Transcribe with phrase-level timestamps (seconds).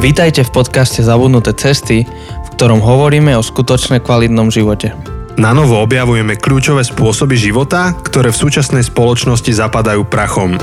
[0.00, 4.96] Vítajte v podcaste Zabudnuté cesty, v ktorom hovoríme o skutočne kvalitnom živote.
[5.36, 10.56] Na novo objavujeme kľúčové spôsoby života, ktoré v súčasnej spoločnosti zapadajú prachom.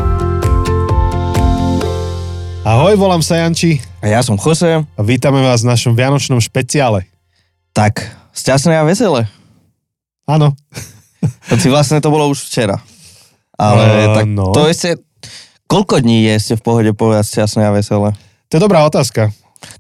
[2.65, 4.81] Ahoj, volám sa Janči A ja som Jose.
[4.83, 7.05] a vítame vás v našom vianočnom špeciále.
[7.77, 9.29] Tak, šťastné a veselé.
[10.25, 10.57] Áno,
[11.47, 12.81] Hoci vlastne to bolo už včera.
[13.53, 14.49] Ale Eh, tak no.
[14.49, 14.97] to ešte...
[15.67, 18.09] Koľko dní je ste v pohode povedať šťastné a veselé?
[18.47, 19.31] To je dobrá otázka.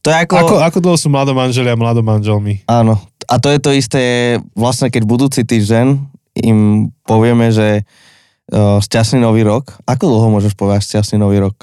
[0.01, 0.35] To je ako...
[0.35, 2.65] Ako, ako dlho sú mladomanželia a mladomanželmi?
[2.65, 2.97] Áno.
[3.27, 4.03] A to je to isté,
[4.55, 5.99] vlastne keď budúci týždeň
[6.47, 9.77] im povieme, že uh, šťastný nový rok.
[9.85, 11.55] Ako dlho môžeš povedať šťastný nový rok?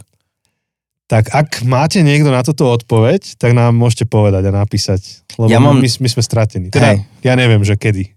[1.04, 5.24] Tak ak máte niekto na toto odpoveď, tak nám môžete povedať a napísať.
[5.36, 6.72] Lebo Ja mám- my, my sme stratení.
[6.72, 7.04] Teda, Hej.
[7.20, 8.12] ja neviem, že kedy.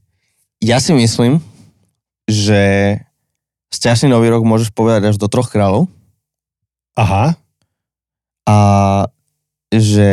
[0.64, 1.44] Ja si myslím,
[2.28, 2.96] že
[3.76, 5.88] šťastný nový rok môžeš povedať až do troch kráľov
[6.98, 7.38] Aha,
[8.48, 8.58] a
[9.68, 10.10] že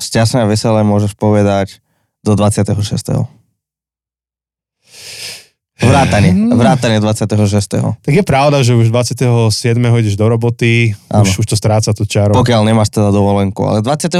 [0.00, 1.84] šťastné a veselé môžeš povedať
[2.24, 2.72] do 26.
[5.78, 8.02] Vrátanie, vrátanie 26.
[8.02, 9.54] tak je pravda, že už 27.
[9.78, 11.22] ideš do roboty, Áno.
[11.22, 12.34] už, už to stráca tú čaro.
[12.34, 13.62] Pokiaľ nemáš teda dovolenku.
[13.62, 14.18] Ale 26.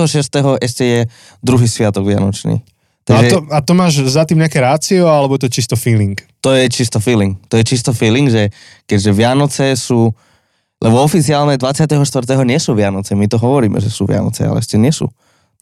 [0.62, 1.00] ešte je
[1.42, 2.62] druhý sviatok Vianočný.
[3.10, 5.74] No a, Takže to, a to máš za tým nejaké rácio, alebo je to čisto
[5.74, 6.14] feeling?
[6.38, 7.34] to je čisto feeling.
[7.50, 8.54] To je čisto feeling, že
[8.86, 10.14] keďže Vianoce sú...
[10.78, 11.98] Lebo oficiálne 24.
[12.46, 13.18] nie sú Vianoce.
[13.18, 15.10] My to hovoríme, že sú Vianoce, ale ešte nie sú.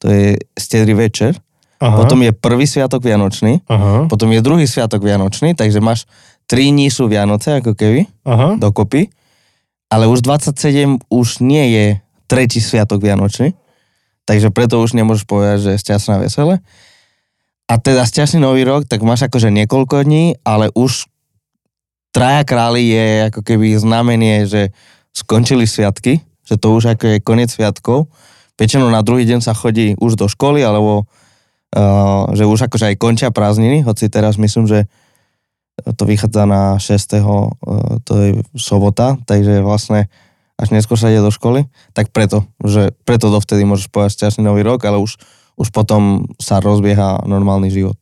[0.05, 1.41] To je stedrý večer.
[1.81, 3.65] Aha, Potom je prvý sviatok Vianočný.
[3.69, 6.05] aha, Potom je druhý sviatok Vianočný, takže máš
[6.49, 8.57] tri dní sú Vianoce, ako keby, aha.
[8.61, 9.09] dokopy.
[9.93, 11.87] Ale už 27 už nie je
[12.27, 13.55] tretí sviatok Vianočný,
[14.29, 16.61] takže preto už nemôžeš povedať, že je šťastná veselé.
[17.67, 21.07] A teda šťastný nový rok, tak máš akože niekoľko dní, ale už
[22.11, 24.73] traja králi je ako keby znamenie, že
[25.17, 28.13] skončili sviatky, že to už ako je koniec sviatkov.
[28.61, 33.01] Väčšinou na druhý deň sa chodí už do školy, alebo uh, že už akože aj
[33.01, 34.85] končia prázdniny, hoci teraz myslím, že
[35.97, 36.93] to vychádza na 6.
[37.21, 37.53] uh,
[38.05, 38.29] to je
[38.61, 40.13] sobota, takže vlastne
[40.57, 44.65] až neskôr sa ide do školy, tak preto, že preto dovtedy môžeš povedať šťastný nový
[44.65, 45.21] rok, ale už,
[45.61, 47.97] už potom sa rozbieha normálny život.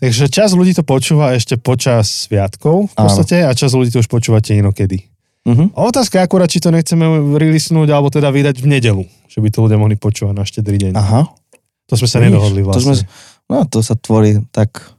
[0.00, 3.04] Takže čas ľudí to počúva ešte počas sviatkov v Áno.
[3.06, 5.09] podstate a čas ľudí to už počúvate inokedy.
[5.46, 7.02] A otázka je akurát, či to nechceme
[7.32, 10.92] releasenúť alebo teda vydať v nedelu, že by to ľudia mohli počúvať na štedrý deň.
[10.94, 11.26] Aha.
[11.86, 12.94] To sme sa Vidíš, nedohodli to vlastne.
[12.94, 13.08] sme-
[13.46, 14.94] No to sa tvorí tak...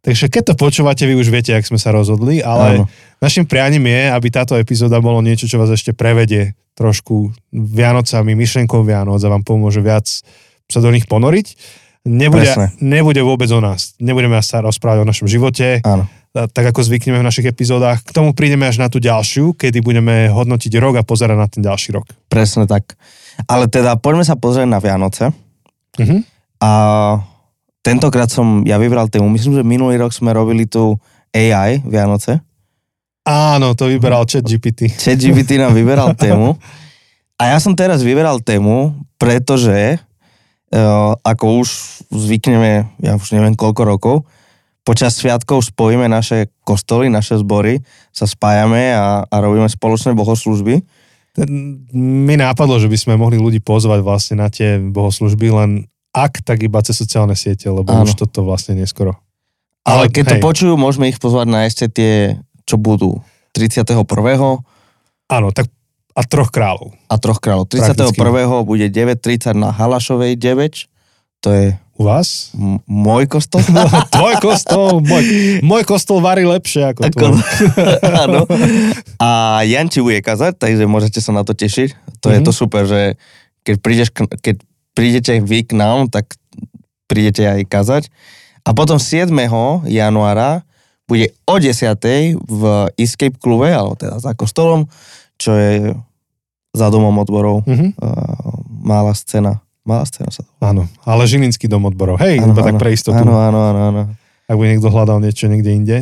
[0.00, 2.84] Takže keď to počúvate, vy už viete, ak sme sa rozhodli, ale Áno.
[3.18, 8.80] našim prianím je, aby táto epizóda bolo niečo, čo vás ešte prevedie trošku Vianocami, myšlenkou
[8.80, 10.08] Vianoc a vám pomôže viac
[10.66, 11.46] sa do nich ponoriť.
[12.02, 12.66] Nebude, Presne.
[12.80, 13.94] nebude vôbec o nás.
[13.98, 16.10] Nebudeme sa rozprávať o našom živote, Áno.
[16.32, 18.00] Tak ako zvykneme v našich epizódach.
[18.00, 21.60] K tomu prídeme až na tú ďalšiu, kedy budeme hodnotiť rok a pozerať na ten
[21.60, 22.08] ďalší rok.
[22.32, 22.96] Presne tak.
[23.44, 25.28] Ale teda poďme sa pozrieť na Vianoce.
[26.00, 26.24] Mhm.
[26.62, 26.70] A
[27.84, 29.28] tentokrát som ja vybral tému.
[29.28, 30.96] Myslím, že minulý rok sme robili tu
[31.36, 32.40] AI Vianoce.
[33.22, 34.88] Áno, to vyberal chat GPT.
[34.88, 36.56] ChatGPT nám vyberal tému.
[37.36, 41.68] A ja som teraz vyberal tému, pretože uh, ako už
[42.08, 44.16] zvykneme, ja už neviem koľko rokov,
[44.82, 50.82] počas sviatkov spojíme naše kostoly, naše zbory, sa spájame a, a robíme spoločné bohoslužby.
[51.96, 55.70] Mi nápadlo, že by sme mohli ľudí pozvať vlastne na tie bohoslužby, len
[56.12, 58.04] ak, tak iba cez sociálne siete, lebo Áno.
[58.04, 59.16] už toto vlastne neskoro.
[59.82, 60.44] Ale Ale keď to hej.
[60.44, 62.36] počujú, môžeme ich pozvať na ešte tie,
[62.68, 63.24] čo budú
[63.56, 63.96] 31.
[65.32, 65.72] Áno, tak
[66.12, 66.92] a troch kráľov.
[67.08, 67.72] a troch kráľov.
[67.72, 68.12] 31.
[68.12, 68.68] Prakticky.
[68.68, 70.92] bude 9.30 na Halašovej 9,
[71.40, 71.66] to je
[72.02, 72.50] U vás?
[72.52, 73.62] m- môj kostol.
[74.10, 75.22] Tvoj kostol, môj,
[75.60, 77.38] môj kostol varí lepšie ako, Ako, tvoj.
[78.26, 78.42] áno.
[79.16, 79.28] A
[79.62, 82.18] Janči bude kazať, takže môžete sa na to tešiť.
[82.18, 82.44] To je Mhm.
[82.44, 83.14] to super, že
[83.62, 84.54] keď, prídeš, keď
[84.92, 86.34] prídete vy k nám, tak
[87.06, 88.02] prídete aj kazať.
[88.60, 89.30] A potom 7.
[89.84, 90.66] januára
[91.04, 91.94] bude o 10.
[92.36, 92.62] v
[92.96, 94.86] Escape klube, alebo teda za kostolom,
[95.36, 95.94] čo je
[96.70, 97.62] za domom odborov.
[97.64, 97.94] Mhm.
[97.94, 99.60] Uh, malá scéna.
[99.82, 102.16] Malá scéna sa to Áno, ale Žilinský dom odborov.
[102.16, 102.80] Hej, Áno, iba tak áno.
[102.80, 104.02] pre istotu, Áno, áno, áno, áno.
[104.44, 105.98] ak by niekto hľadal niečo niekde inde.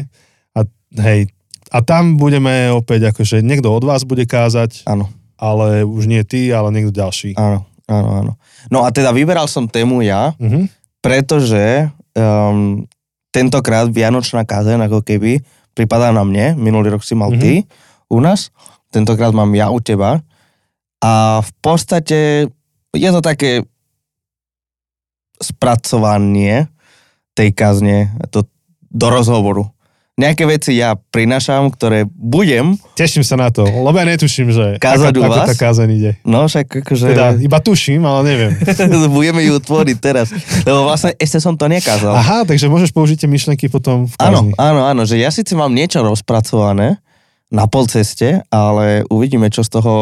[0.52, 0.68] A
[1.00, 1.32] hej,
[1.68, 6.50] a tam budeme opäť akože niekto od vás bude kázať, Áno, ale už nie ty,
[6.50, 7.32] ale niekto ďalší.
[7.34, 8.32] áno, áno, áno.
[8.68, 10.68] No a teda vyberal som tému ja, Mhm.
[11.00, 12.84] pretože um,
[13.30, 15.40] tentokrát Vianočná kázeň ako keby
[15.70, 17.38] pripadá na mne, minulý rok si mal Mhm.
[17.38, 17.52] ty
[18.06, 18.52] u nás,
[18.88, 20.20] tentokrát mám ja u teba
[20.98, 22.50] a v podstate
[22.90, 23.62] je to také
[25.40, 26.68] spracovanie
[27.34, 28.44] tej kazne to,
[28.92, 29.72] do rozhovoru.
[30.20, 35.16] Nejaké veci ja prinášam, ktoré budem, Teším sa na to, lebo ja netuším, že Kázať
[35.16, 35.48] ako, u ako vás?
[35.48, 36.12] tá kázeň ide.
[36.28, 37.16] no však akože...
[37.16, 38.52] Teda, iba tuším, ale neviem.
[39.16, 40.28] budeme ju tvoriť teraz.
[40.68, 42.12] Lebo vlastne ešte som to nekázal.
[42.12, 44.52] Aha, takže môžeš použiť tie myšlenky potom v Áno, kázni.
[44.60, 47.00] áno, áno, že ja síce mám niečo rozpracované
[47.48, 49.94] na polceste, ale uvidíme, čo z toho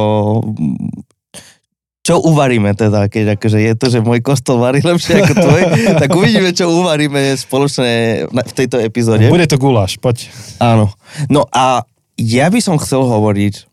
[2.08, 5.62] čo uvaríme teda, keď akože je to, že môj kostol varí lepšie ako tvoj,
[6.00, 9.28] tak uvidíme, čo uvaríme spoločne v tejto epizóde.
[9.28, 10.32] Bude to guláš, poď.
[10.56, 10.88] Áno.
[11.28, 11.84] No a
[12.16, 13.68] ja by som chcel hovoriť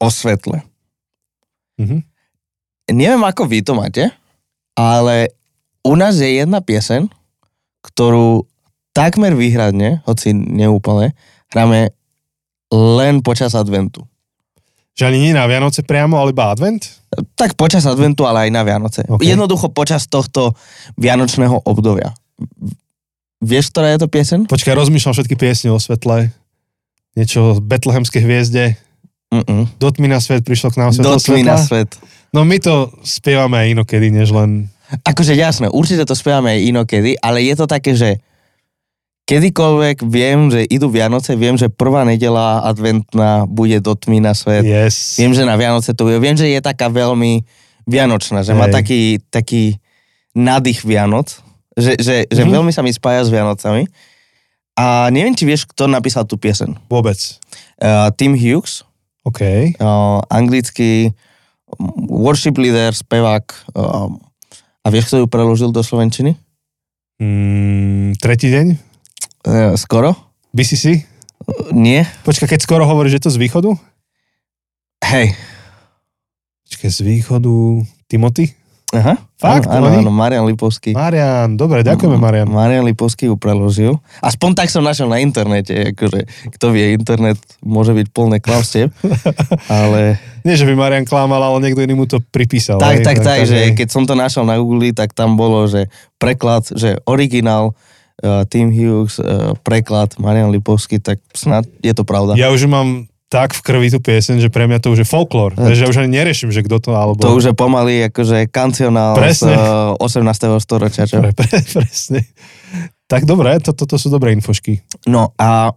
[0.00, 0.64] o svetle.
[1.76, 2.08] Mhm.
[2.88, 4.08] Neviem, ako vy to máte,
[4.72, 5.36] ale
[5.84, 7.12] u nás je jedna pieseň,
[7.84, 8.48] ktorú
[8.96, 11.12] takmer výhradne, hoci neúplne,
[11.52, 11.92] hráme
[12.72, 14.08] len počas adventu.
[14.98, 16.90] Že ani nie na Vianoce priamo, ale iba advent?
[17.38, 19.06] Tak počas adventu, ale aj na Vianoce.
[19.06, 19.22] OK.
[19.22, 20.58] Jednoducho počas tohto
[20.98, 22.10] vianočného obdobia.
[23.38, 24.50] Vieš, ktorá je to pieseň?
[24.50, 26.34] Počkaj, rozmýšľam všetky piesne o svetle.
[27.14, 28.74] Niečo o betlehemskej hviezde.
[29.30, 29.70] Mm-mm.
[29.78, 31.46] Do tmy na svet prišlo k nám svetlo Do tmy svetla.
[31.46, 31.90] na svet.
[32.34, 34.66] No my to spievame aj inokedy, než len...
[35.04, 38.18] Akože jasné, určite to spievame aj inokedy, ale je to také, že
[39.28, 44.64] kedykoľvek viem, že idú Vianoce, viem, že prvá nedela adventná bude do tmy na svet.
[44.64, 45.20] Yes.
[45.20, 46.16] Viem, že na Vianoce to bude.
[46.16, 47.44] Viem, že je taká veľmi
[47.84, 48.74] vianočná, že má Hej.
[48.74, 49.62] taký, taký
[50.32, 51.44] nadych Vianoc,
[51.76, 52.52] že, že, že Mhm.
[52.52, 53.84] veľmi sa mi spája s Vianocami.
[54.78, 56.78] A neviem, či vieš, kto napísal tú piesen.
[56.88, 57.18] Vôbec.
[57.82, 58.86] Uh, Tim Hughes,
[59.26, 59.42] OK.
[59.76, 61.10] uh, anglický
[62.06, 63.44] worship leader, spevák.
[63.74, 64.22] Um,
[64.80, 66.38] a vieš, kto ju preložil do Slovenčiny?
[67.18, 68.87] Mm, tretí deň?
[69.46, 70.16] Uh, skoro?
[70.50, 71.06] BCC?
[71.44, 72.02] Uh, nie?
[72.26, 73.70] Počkaj, keď skoro hovoríš, že to z východu?
[75.04, 75.36] Hej.
[76.66, 77.54] Počkaj, z východu...
[78.08, 78.56] Timothy?
[78.88, 79.20] Aha.
[79.36, 79.68] Fakt?
[79.68, 80.96] Áno, áno, Marian Lipovský.
[80.96, 82.48] Marian, dobre, ďakujeme Marian.
[82.48, 84.00] Marian Lipovský ju preložil.
[84.24, 86.24] Aspoň tak som našiel na internete, akože
[86.56, 88.88] kto vie, internet môže byť plné klamstiev,
[89.68, 92.80] ale Nie, že by Marian klamal, ale niekto iný mu to pripísal.
[92.80, 93.04] tak, hej?
[93.04, 93.76] tak, tak, že hej.
[93.76, 97.76] keď som to našiel na Google, tak tam bolo, že preklad, že originál
[98.50, 102.34] Tim Hughes, uh, preklad Marian Lipovský, tak snad je to pravda.
[102.34, 105.52] Ja už mám tak v krvi tú pieseň, že pre mňa to už je folklór.
[105.52, 107.20] Takže ja už ani neriešim, že kto to, alebo...
[107.20, 109.52] To už je pomaly akože kancionál Presne.
[109.52, 110.64] z uh, 18.
[110.64, 111.20] storočia, čo?
[111.20, 112.24] Pre, pre, presne.
[113.04, 114.80] Tak dobre, to, toto sú dobré infošky.
[115.04, 115.76] No a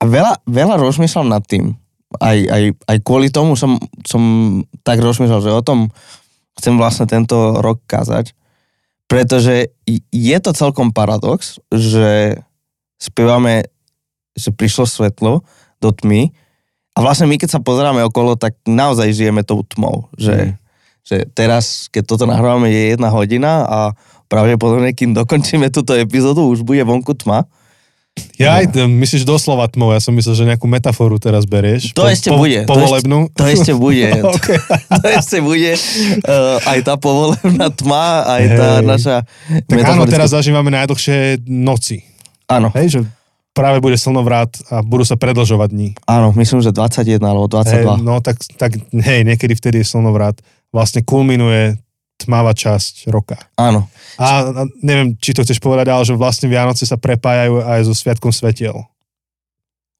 [0.00, 1.76] a veľa, veľa rozmýšľam nad tým.
[2.16, 4.22] Aj, aj, aj kvôli tomu som, som
[4.80, 5.92] tak rozmýšľal, že o tom
[6.56, 8.32] chcem vlastne tento rok kázať.
[9.10, 9.74] Pretože
[10.14, 12.38] je to celkom paradox, že
[13.02, 13.66] spievame,
[14.38, 15.42] že prišlo svetlo
[15.82, 16.30] do tmy
[16.94, 20.06] a vlastne my, keď sa pozeráme okolo, tak naozaj žijeme tou tmou.
[20.14, 20.54] Že, Mm.
[21.02, 23.78] že teraz, keď toto nahrávame, je jedna hodina a
[24.30, 27.50] pravdepodobne, kým dokončíme túto epizódu, už bude vonku tma.
[28.40, 31.92] Ja aj myslíš doslova tmou, ja som myslel, že nejakú metaforu teraz berieš.
[31.92, 32.64] To ešte bude.
[32.64, 33.28] To Povolebnú.
[33.36, 34.08] To ešte bude.
[34.96, 35.76] To ešte bude.
[36.24, 38.86] Uh, aj tá povolebná tma, aj tá Hej.
[38.88, 39.16] naša...
[39.68, 42.00] Tak áno, teraz zažívame najdlhšie noci.
[42.48, 43.00] Áno, Hej, že
[43.52, 45.88] práve bude slnovrát a budú sa predlžovať dní.
[46.08, 47.76] áno, myslím, že 21 alebo 22.
[47.76, 50.38] Hej, no tak, tak hej, niekedy vtedy je slnovrát.
[50.72, 51.76] Vlastne kulminuje
[52.20, 53.40] tmavá časť roka.
[53.56, 53.88] Áno.
[54.20, 57.94] A, a neviem, či to chceš povedať, ale že vlastne Vianoce sa prepájajú aj so
[57.96, 58.76] Sviatkom Svetiel.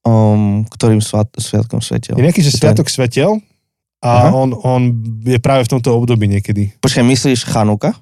[0.01, 2.17] Um, ktorým svat, sviatkom svetel?
[2.17, 2.57] Je nejaký, že?
[2.57, 3.37] Sviatok Svetiel
[4.01, 4.33] Aha.
[4.33, 4.81] a on, on
[5.21, 6.73] je práve v tomto období niekedy.
[6.81, 7.93] Počkaj, myslíš Chanuka?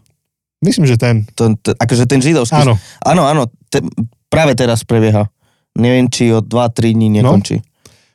[0.63, 1.27] Myslím, že ten.
[1.35, 2.55] To, to, akože ten židovský...
[2.55, 3.43] Áno, Áno, áno.
[3.67, 3.83] Te,
[4.31, 5.27] práve teraz prebieha.
[5.75, 7.35] Neviem, či o 2-3 dní No.
[7.35, 7.63] nekončí.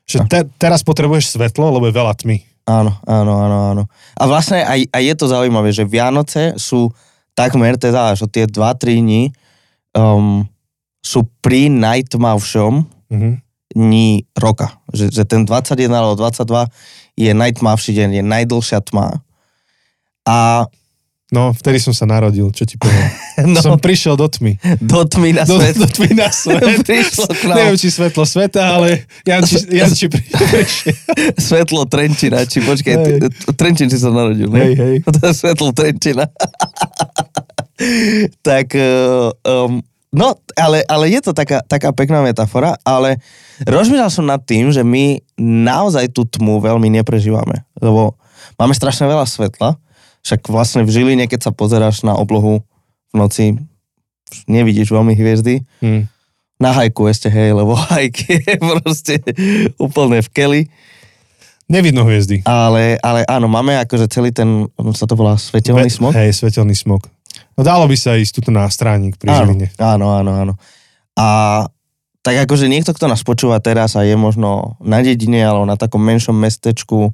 [0.07, 2.39] že te, teraz potrebuješ svetlo, lebo je veľa tmy.
[2.63, 3.83] Áno, áno, áno, áno.
[4.15, 6.87] A vlastne aj, aj je to zaujímavé, že Vianoce sú
[7.35, 9.23] takmer teda až o tie 2-3 dní
[9.97, 10.47] um,
[11.03, 12.73] sú pri najtmavšom
[13.13, 13.31] Mhm.
[13.77, 14.73] dní roka.
[14.89, 16.65] Že, že ten 21 alebo 22
[17.13, 19.21] je najtmavší deň, je najdlhšia tma.
[20.25, 20.65] A
[21.33, 23.09] No, vtedy som sa narodil, čo ti poviem.
[23.49, 24.53] no, Som prišiel do tmy.
[24.77, 26.61] do tmy na Do, svet do tmy na svet.
[26.85, 30.93] prišlo k nám Neviem, či svetlo sveta, ale Janči, Janči pri, prišiel.
[31.33, 33.05] svetlo Trenčina, či počkaj, Hej.
[33.19, 34.61] t- t- Trenčín si sa narodil, ne?
[34.61, 34.95] Hej, hej.
[35.03, 36.29] To je svetlo Trenčina.
[38.41, 38.77] tak,
[39.41, 43.17] um, no, ale, ale je to taká, taká pekná metafora, ale
[43.63, 48.13] rozmýšľal som nad tým, že my naozaj tú tmu veľmi neprežívame, lebo
[48.55, 49.81] máme strašne veľa svetla,
[50.23, 52.63] však vlastne v Žiline, keď sa pozeráš na oblohu
[53.09, 53.45] v noci,
[54.45, 56.07] nevidíš veľmi hviezdy, Hm.
[56.57, 59.19] na hajku ešte, hej, lebo hajk je proste
[59.75, 60.61] úplne v keli.
[61.65, 62.43] Nevidno hviezdy.
[62.43, 66.11] Ale, ale áno, máme akože celý ten, sa to volá svetelný Ve- smog.
[66.11, 67.07] Hej, svetelný smog.
[67.53, 69.71] No dalo by sa ísť tuto na stránik pri Áno, Žiline.
[69.77, 70.53] áno, áno, áno.
[71.13, 71.27] A
[72.19, 75.99] tak akože niekto, kto nás počúva teraz a je možno na dedine alebo na takom
[75.99, 77.11] menšom mestečku,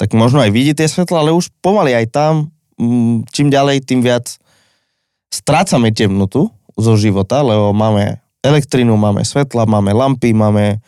[0.00, 2.48] tak možno aj vidí tie svetla, ale už pomaly aj tam,
[2.80, 4.32] mm, čím ďalej, tým viac
[5.28, 6.48] strácame temnotu
[6.80, 10.80] zo života, lebo máme elektrinu, máme svetla, máme lampy, máme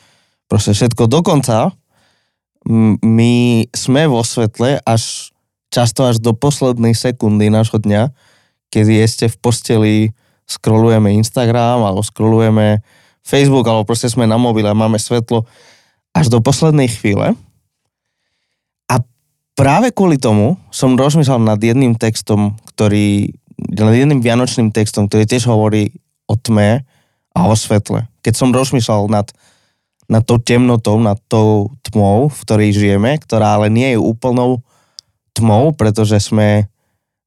[0.48, 1.12] proste všetko.
[1.12, 1.76] Dokonca
[3.04, 5.34] my sme vo svetle až
[5.68, 8.08] často až do poslednej sekundy nášho dňa,
[8.72, 9.94] kedy ešte v posteli
[10.48, 12.80] scrollujeme Instagram alebo scrollujeme
[13.20, 15.44] Facebook alebo proste sme na mobile a máme svetlo
[16.16, 17.36] až do poslednej chvíle.
[19.52, 23.36] Práve kvôli tomu som rozmýšľal nad jedným textom, ktorý,
[23.76, 25.92] nad jedným vianočným textom, ktorý tiež hovorí
[26.24, 26.80] o tme
[27.36, 28.08] a o svetle.
[28.24, 29.28] Keď som rozmýšľal nad,
[30.08, 34.64] nad tou temnotou, nad tou tmou, v ktorej žijeme, ktorá ale nie je úplnou
[35.36, 36.68] tmou, pretože sme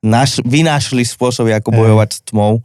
[0.02, 2.62] naš, vynášli spôsoby, ako bojovať s tmou.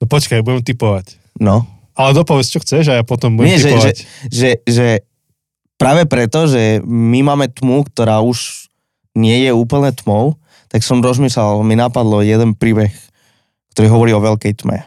[0.00, 1.16] No počkaj, budem typovať.
[1.40, 1.64] No.
[1.92, 3.96] Ale dopovedz, čo chceš a ja potom budem Nie, že, že, typovať.
[4.32, 4.88] že, že
[5.76, 8.68] práve preto, že my máme tmu, ktorá už
[9.14, 10.36] nie je úplne tmou,
[10.68, 12.92] tak som rozmýšľal, mi napadlo jeden príbeh,
[13.70, 14.84] ktorý hovorí o veľkej tme.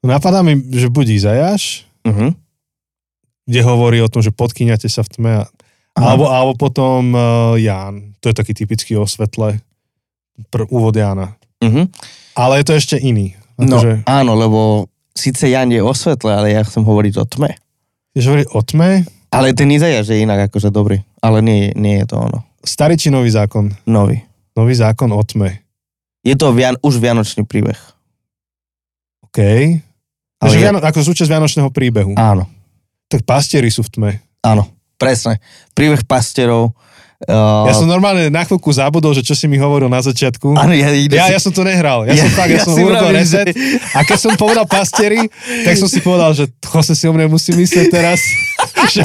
[0.00, 2.32] Napadá mi, že buď Izajáš, Uh-huh.
[3.44, 5.32] kde hovorí o tom, že podkyňate sa v tme.
[5.36, 5.50] a-
[5.92, 7.20] Alebo, alebo potom uh,
[7.54, 8.16] Ján.
[8.24, 9.60] To je taký typický o svetle.
[10.48, 11.36] Pr- úvod Jána.
[11.60, 11.84] Uh-huh.
[12.32, 13.36] Ale je to ešte iný.
[13.60, 17.52] No, Akože, áno, lebo síce Jan je o svetle, ale ja chcem hovoriť o tme.
[18.16, 18.90] Chceš hovoriť o tme?
[19.28, 21.04] Ale ten Izajáš je inak akože dobrý.
[21.20, 22.40] Ale nie, nie je to ono.
[22.60, 23.72] Starý či nový zákon?
[23.84, 24.20] Nový.
[24.52, 25.64] Nový zákon o tme.
[26.20, 27.76] Je to vian, už vianočný príbeh.
[29.22, 29.38] OK.
[30.36, 32.12] Takže je- Viano, ako súčasť Vianočného príbehu.
[32.14, 32.48] Áno,
[33.06, 34.10] Tak pastieri sú v tme.
[34.40, 35.40] áno, presne.
[35.72, 36.76] Príbeh pastierov.
[37.20, 40.56] Uh, Ja som normálne na chvíľku zabudol, že čo si mi hovoril na začiatku.
[40.56, 42.08] Áno, ja, Ja, ja som to nehral.
[42.08, 43.52] Ja, Ja- som fakt, ja, ja som urobil reset.
[43.92, 45.28] A keď som povedal pastieri,
[45.60, 48.24] tak som si povedal, že Jose si o mne musí myslieť teraz,
[48.94, 49.04] že,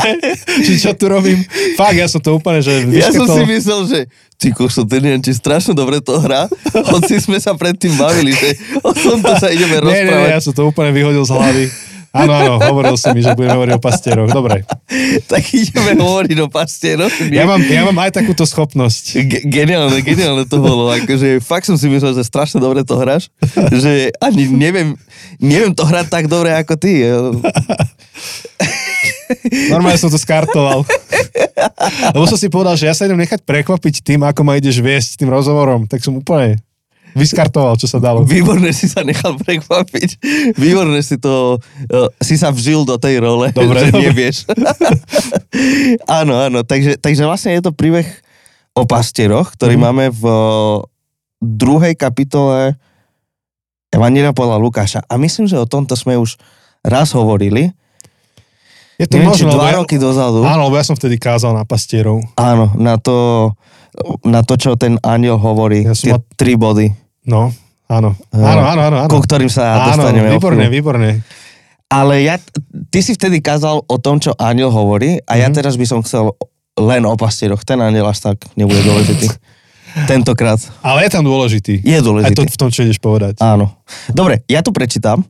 [0.64, 1.44] že čo tu robím.
[1.76, 4.00] Fakt, ja som to úplne, že Ja som si myslel, že
[4.36, 6.48] ty košo, ten neviem, či strašne dobre to hrá,
[6.88, 10.30] hoci sme sa predtým bavili, že o tomto sa ideme Nie, nie, nie, rozprávať.
[10.30, 11.66] ja som to úplne vyhodil z hlavy.
[12.16, 14.32] Áno, áno, hovoril si mi, že budeme hovoriť o pastieroch.
[14.32, 14.64] Dobre.
[15.26, 17.12] Tak ideme hovoriť o pastieroch.
[17.34, 19.04] Ja mám, ja mám aj takúto schopnosť.
[19.28, 20.88] Ge- Geniálne, geniálne to bolo.
[20.94, 23.28] Akože fakt som si myslel, že strašne dobre to hráš.
[23.74, 24.96] Že ani neviem,
[25.42, 27.04] neviem to hrať tak dobre ako ty.
[29.74, 30.86] Normálne som to skartoval.
[32.14, 35.20] Lebo som si povedal, že ja sa idem nechať prekvapiť tým, ako ma ideš viesť
[35.20, 35.90] tým rozhovorom.
[35.90, 36.62] Tak som úplne
[37.16, 38.22] vyskartoval, čo sa dalo.
[38.22, 40.10] Výborne si sa nechal prekvapiť.
[40.54, 44.04] Výborne si to, uh, si sa vžil do tej role, Dobre, že dobre.
[44.06, 44.38] nevieš.
[46.12, 48.06] áno, áno, takže, takže vlastne je to príbeh
[48.74, 49.82] o pastieroch, ktorý Mhm.
[49.82, 50.84] máme v uh,
[51.38, 52.76] druhej kapitole
[53.88, 55.00] Evangelia podľa Lukáša.
[55.02, 56.36] A myslím, že o tomto sme už
[56.82, 57.72] raz hovorili.
[58.96, 60.40] Je to Neviem, či dva ja- roky dozadu.
[60.42, 62.20] Áno, lebo ja som vtedy kázal na pastierov.
[62.34, 63.52] Áno, na to,
[64.22, 65.84] na to, čo ten aniel hovorí.
[65.84, 66.92] Ja tie mal- tri body,
[67.26, 67.50] No,
[67.86, 68.14] áno.
[68.30, 68.62] Áno.
[68.62, 69.08] Áno, áno, áno.
[69.08, 70.30] ku ktorým sa Áno, dostaneme.
[70.32, 70.70] chvíľu.
[70.70, 71.10] výborné.
[71.88, 72.42] Ale ja,
[72.88, 75.56] ty si vtedy kázal o tom, čo aniel hovorí a ja Mhm.
[75.56, 76.34] teraz by som chcel
[76.76, 77.62] len o pastieroch.
[77.62, 79.30] Ten aniel až tak nebude dôležitý.
[80.06, 81.80] Tentokrát Ale je tam dôležitý.
[81.80, 82.36] je Aj dôležitý.
[82.36, 83.40] to v tom, čo ideš povedať.
[83.40, 83.80] Áno.
[84.10, 85.24] Dobre, ja to prečítam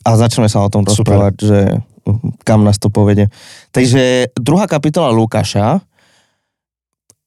[0.00, 0.92] a začneme sa o tom Super.
[1.16, 2.12] rozprávať, že uh,
[2.42, 3.32] kam nás to povede.
[3.70, 5.80] Takže druhá kapitola Lukáša,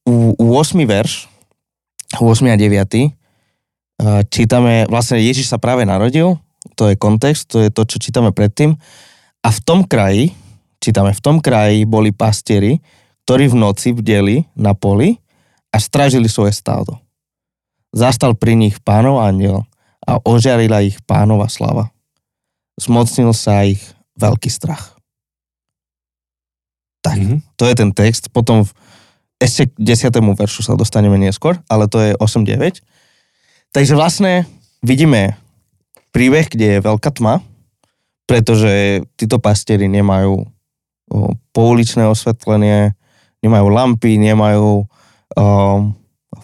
[0.06, 0.86] u- u 8.
[0.86, 1.26] verš,
[2.16, 2.46] 8.
[2.48, 3.10] a 9.
[4.30, 6.38] čítame, vlastne Ježiš sa práve narodil,
[6.78, 8.78] to je kontext, to je to, čo čítame predtým.
[9.42, 10.34] A v tom kraji,
[10.78, 12.78] čítame, v tom kraji boli pastieri,
[13.26, 15.18] ktorí v noci bdeli na poli
[15.74, 16.96] a strážili svoje stádo.
[17.92, 19.66] Zastal pri nich pánov aniel
[20.06, 21.90] a ožiarila ich pánova slava.
[22.78, 23.82] Zmocnil sa ich
[24.16, 24.94] veľký strach.
[27.02, 27.38] Tak, Mhm.
[27.56, 28.30] to je ten text.
[28.30, 28.70] Potom v,
[29.40, 30.36] ešte k 10.
[30.36, 32.82] veršu sa dostaneme neskôr, ale to je 8-9.
[33.78, 34.50] Takže vlastne
[34.82, 35.38] vidíme
[36.10, 37.46] príbeh, kde je veľká tma,
[38.26, 40.50] pretože títo pastieri nemajú
[41.54, 42.98] pouličné osvetlenie,
[43.46, 44.82] nemajú lampy, nemajú
[45.38, 45.94] um,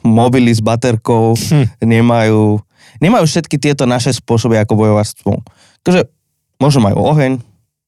[0.06, 1.74] mobily s baterkou, Hm.
[1.82, 2.62] nemajú,
[3.02, 5.42] nemajú všetky tieto naše spôsoby, ako bojovať s tmou.
[5.82, 6.06] Takže
[6.62, 7.42] možno majú oheň,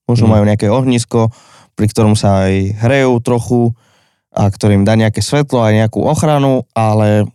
[0.09, 0.31] možno Hm.
[0.33, 1.29] majú nejaké ohnisko,
[1.77, 3.77] pri ktorom sa aj hrejú trochu
[4.33, 7.29] a ktorým dá nejaké svetlo a nejakú ochranu, ale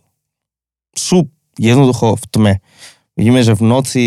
[0.91, 2.53] sú jednoducho v tme.
[3.13, 4.05] Vidíme, že v noci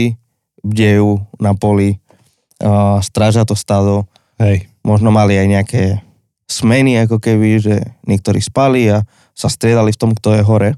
[0.67, 2.03] bdejú na poli,
[2.59, 4.11] uh, strážia to stádo,
[4.43, 4.67] Hej.
[4.83, 5.83] možno mali aj nejaké
[6.51, 10.71] smeny, ako keby, že niektorí spali a sa striedali v tom, kto je hore.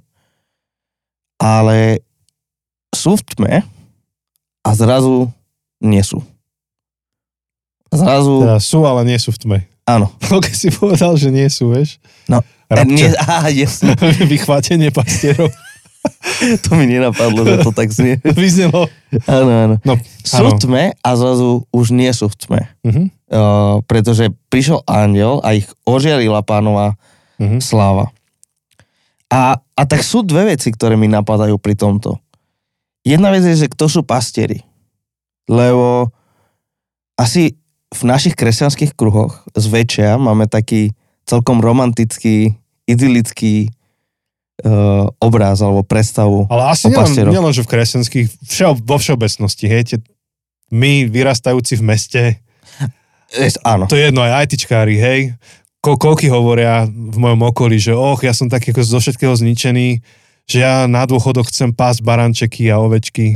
[1.37, 2.01] Ale
[2.93, 3.55] sú v tme
[4.65, 5.29] a zrazu
[5.81, 6.25] nie sú.
[7.93, 9.59] Zrazu, Teda sú, ale nie sú v tme.
[9.87, 10.11] áno.
[10.33, 12.01] No keď si povedal, že nie sú, vieš.
[12.27, 12.91] No, Rabča.
[12.91, 13.95] nie, á, jasne,
[14.33, 15.53] Vychvátenie pastierov.
[16.65, 18.21] to mi nenapadlo, že to tak znie.
[18.39, 18.91] Vyznelo.
[19.27, 19.75] Áno, áno.
[19.83, 20.59] No, Sú áno.
[20.59, 22.61] tme a zrazu už nie sú v tme.
[22.85, 26.95] Mhm, Uh, pretože prišiel aniel a ich ožiarila pánova
[27.43, 27.59] mhm.
[27.59, 28.15] sláva.
[29.27, 32.23] A, a tak sú dve veci, ktoré mi napadajú pri tomto.
[33.03, 34.63] Jedna vec je, že kto sú pastieri.
[35.51, 36.15] Lebo
[37.19, 37.59] asi
[37.91, 40.95] v našich kresťanských kruhoch zväčšia máme taký
[41.27, 42.55] celkom romantický,
[42.87, 43.75] idylický
[44.63, 46.47] uh, obráz alebo predstavu.
[46.49, 49.99] Ale asi nielen, nielen, že v kresťanských, všeo, vo všeobecnosti, hej, tie,
[50.71, 52.23] my vyrastajúci v meste,
[53.27, 55.21] Es, áno, to je jedno, aj ajtičkári, hej,
[55.83, 59.99] ko, koľky hovoria v mojom okolí, že och, ja som taký ako zo všetkého zničený,
[60.47, 63.35] že ja na dôchodok chcem pásť barančeky a ovečky.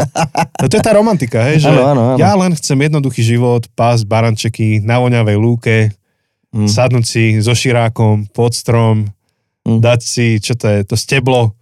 [0.62, 2.18] No to je tá romantika, hej, že Áno, áno, áno.
[2.22, 5.76] ja len chcem jednoduchý život, pásť barančeky na voňavej lúke,
[6.50, 6.66] Mm.
[6.66, 9.06] sadnúť si so širákom pod strom,
[9.70, 9.78] Mm.
[9.78, 11.54] dať si, čo to je, to steblo,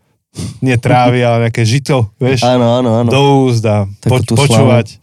[0.65, 3.11] nie trávy, ale nejaké žito, vieš, áno, áno, áno.
[3.11, 4.97] do úst a po, počúvať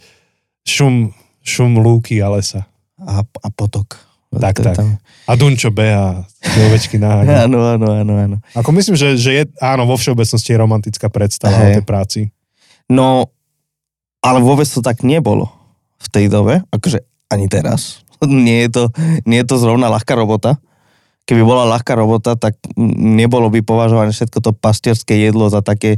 [0.66, 1.14] šum,
[1.46, 2.66] šum lúky a lesa.
[2.98, 4.00] A, a potok.
[4.36, 4.76] Tak, tak.
[4.76, 5.00] tam.
[5.26, 7.48] A Dunčo beha, ovečky náhľa.
[7.48, 8.38] Áno, áno, áno, áno.
[8.52, 11.64] Ako myslím, že, že je, áno, vo všeobecnosti je romantická predstava Hej.
[11.64, 12.22] o tej práci.
[12.92, 13.32] No,
[14.20, 15.50] ale vôbec to tak nebolo
[16.02, 18.06] v tej dobe, akože ani teraz.
[18.26, 18.84] Nie je to,
[19.28, 20.56] nie je to zrovna ľahká robota.
[21.26, 25.98] Keby bola ľahká robota, tak nebolo by považované všetko to pastierské jedlo za také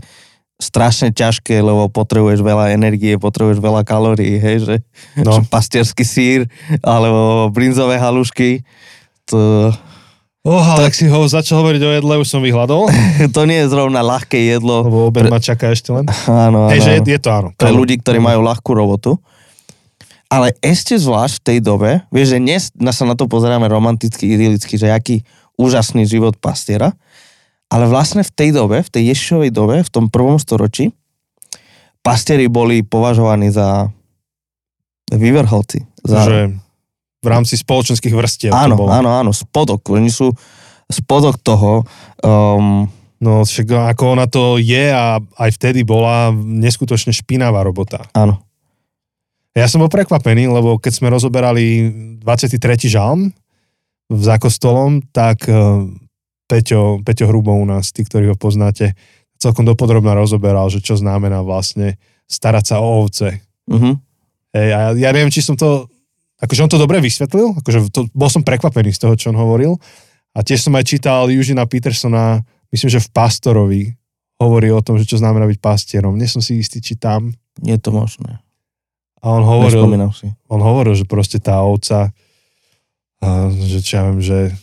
[0.58, 4.76] strašne ťažké, lebo potrebuješ veľa energie, potrebuješ veľa kalórií, hej, že,
[5.20, 5.36] No.
[5.36, 6.40] že pastierský sír,
[6.80, 8.64] alebo brinzové halušky,
[9.24, 9.70] to,
[10.42, 12.88] Oh, ale ak si ho začal hovoriť o jedle, už som vyhľadol,
[13.36, 14.88] to nie je zrovna ľahké jedlo.
[14.88, 16.08] lebo obed ma čaká ešte len.
[16.26, 17.50] Áno, áno, Hej, že je, je to áno.
[17.52, 19.20] pre ľudí, ktorí majú ľahkú robotu.
[20.28, 24.76] Ale ešte zvlášť v tej dobe, vieš, že dnes sa na to pozeráme romanticky, idylicky,
[24.76, 25.24] že aký
[25.56, 26.92] úžasný život pastiera,
[27.72, 30.92] ale vlastne v tej dobe, v tej Ježišovej dobe, v tom prvom storočí,
[32.04, 33.88] pastieri boli považovaní za
[35.12, 35.88] vyvrholci.
[36.04, 36.28] Za...
[36.28, 36.40] Že
[37.18, 38.92] v rámci spoločenských vrstiev áno, to bolo.
[38.94, 39.84] áno, áno, spodok.
[39.96, 40.32] Oni sú
[40.88, 41.84] spodok toho,
[42.24, 42.88] um,
[43.18, 48.06] No však ako ona to je a aj vtedy bola neskutočne špinavá robota.
[48.14, 48.46] áno,
[49.58, 51.90] Ja som bol prekvapený, lebo keď sme rozoberali
[52.22, 52.62] 23.
[52.86, 53.34] žalm
[54.06, 55.58] v zákostolom, tak eh,
[56.46, 58.94] Peťo, Peťo Hrubo u nás, tí, ktorí ho poznáte,
[59.42, 61.98] celkom dopodrobne rozoberal, že čo znamená vlastne
[62.30, 63.42] starať sa o ovce.
[63.66, 63.98] uh-huh.
[64.54, 65.90] Hej, a ja, ja neviem, či som to,
[66.38, 69.74] akože on to dobre vysvetlil, akože to, bol som prekvapený z toho, čo on hovoril.
[70.38, 73.84] A tiež som aj čítal Južina Petersona, myslím, že v Pastorovi
[74.38, 76.14] hovorí o tom, že čo znamená byť pastierom.
[76.14, 77.34] Nie som si istý, či tam.
[77.58, 78.38] je to možné.
[79.28, 79.84] A on hovoril,
[80.16, 80.32] si.
[80.48, 82.16] on hovoril, že proste tá ovca,
[83.20, 84.56] a, že čo ja viem, že,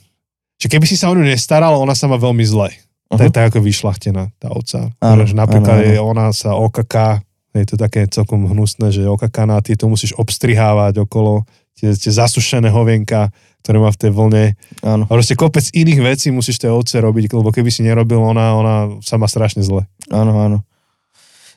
[0.56, 2.72] že keby si sa o ňu nestaral, ona sa má veľmi zle.
[2.72, 3.20] Uh-huh.
[3.20, 3.36] To je Uh-huh.
[3.36, 4.88] tak ako vyšlachtená tá ovca.
[5.04, 6.08] Áno, že napríklad áno, áno.
[6.16, 7.20] ona sa okaká,
[7.52, 11.44] je to také celkom hnusné, že okakaná, ty to musíš obstrihávať okolo,
[11.76, 13.28] tie, tie zasušené hovienka,
[13.60, 14.44] ktoré má v tej vlne.
[14.80, 15.04] Áno.
[15.04, 18.74] A proste kopec iných vecí musíš tej ovce robiť, lebo keby si nerobil, ona, ona
[19.04, 19.84] sa má strašne zle.
[20.08, 20.64] Áno, áno.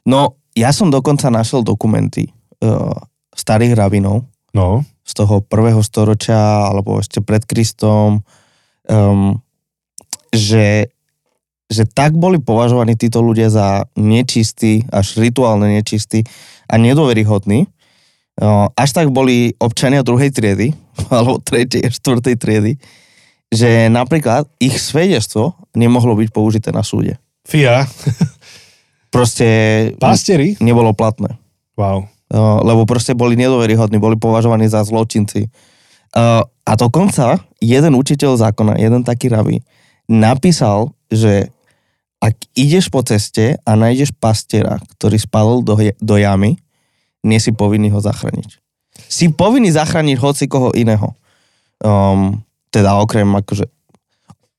[0.04, 2.36] No, ja som dokonca našiel dokumenty
[3.38, 4.26] starých rabinov
[4.58, 8.26] No, z toho prvého storočia, alebo ešte pred Kristom,
[8.90, 9.38] um,
[10.34, 10.90] že,
[11.70, 16.26] že tak boli považovaní títo ľudia za nečistí, až rituálne nečistí
[16.66, 20.74] a nedôveryhodní, uh, až tak boli občania druhej triedy,
[21.14, 22.82] alebo tretej, štvrtej triedy,
[23.54, 27.22] že napríklad ich svedectvo nemohlo byť použité na súde.
[27.46, 27.86] Fia,
[29.08, 29.48] Proste
[30.04, 31.40] pastieri, nebolo platné.
[31.80, 32.17] wow.
[32.28, 35.48] Uh, lebo proste boli nedoveryhodní, boli považovaní za zločinci.
[36.12, 39.64] Uh, a dokonca jeden učiteľ zákona, jeden taký rabi,
[40.12, 41.48] napísal, že
[42.20, 46.60] ak ideš po ceste a nájdeš pastiera, ktorý spadol do, do jamy,
[47.24, 48.60] nie si povinný ho zachrániť.
[49.08, 51.14] Si povinný zachrániť hoci koho iného.
[51.80, 52.42] Um,
[52.74, 53.70] teda okrem akože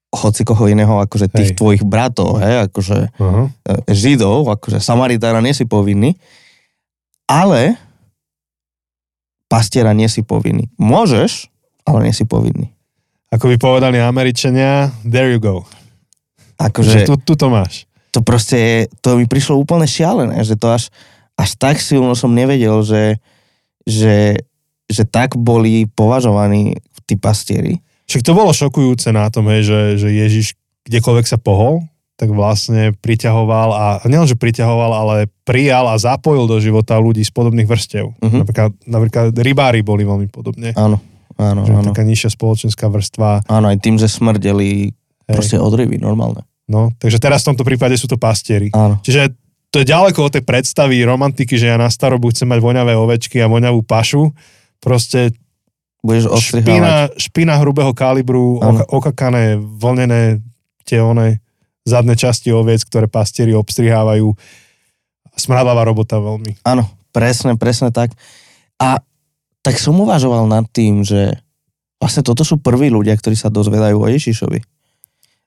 [0.08, 1.58] hoci koho iného, akože tých Hej.
[1.60, 6.16] tvojich bratov, hej, akože e, Židov, akože Samaritána nie si povinný,
[7.28, 7.76] ale
[9.46, 10.72] pastiera nie si povinný.
[10.80, 11.52] Môžeš,
[11.84, 12.72] ale nie si povinný.
[13.28, 15.68] Ako by povedali Američania, there you go.
[16.56, 17.84] Akože Že tu, tu to máš.
[18.10, 20.88] to proste, to mi prišlo úplne šialené, že to až,
[21.36, 23.20] až tak silno som nevedel, že,
[23.84, 24.42] že,
[24.88, 27.84] že tak boli považovaní tí pastieri.
[28.08, 30.46] Však to bolo šokujúce na tom, hej, že, že Ježiš
[30.88, 31.84] kdekoľvek sa pohol,
[32.18, 37.70] tak vlastne priťahoval a nielenže priťahoval, ale prijal a zapojil do života ľudí z podobných
[37.70, 38.10] vrstev.
[38.18, 38.36] Mhm.
[38.42, 40.74] Napríklad, napríklad rybári boli veľmi podobne.
[40.74, 40.98] Áno,
[41.38, 41.94] áno, že áno.
[41.94, 43.46] taká nižšia spoločenská vrstva.
[43.46, 44.90] Áno, aj tým, že smrdeli
[45.30, 45.34] Hej.
[45.38, 46.42] proste od ryby, normálne.
[46.66, 48.74] No, takže teraz v tomto prípade sú to pastieri.
[48.74, 48.98] Áno.
[49.00, 49.32] Čiže
[49.70, 53.38] to je ďaleko od tej predstavy romantiky, že ja na starobu chcem mať voňavé ovečky
[53.38, 54.34] a voňavú pašu.
[54.82, 55.30] Proste
[55.98, 60.38] Budeš špina, špina hrubého kalibru, okakané, vlnené
[60.86, 61.42] tie one
[61.88, 64.28] zadné časti oviec, ktoré pastieri obstrihávajú.
[65.32, 66.60] Smradlavá robota veľmi.
[66.68, 68.12] Áno, presne, presne tak.
[68.76, 69.00] A
[69.64, 71.32] tak som uvažoval nad tým, že
[71.96, 74.60] vlastne toto sú prví ľudia, ktorí sa dozvedajú o Ježišovi.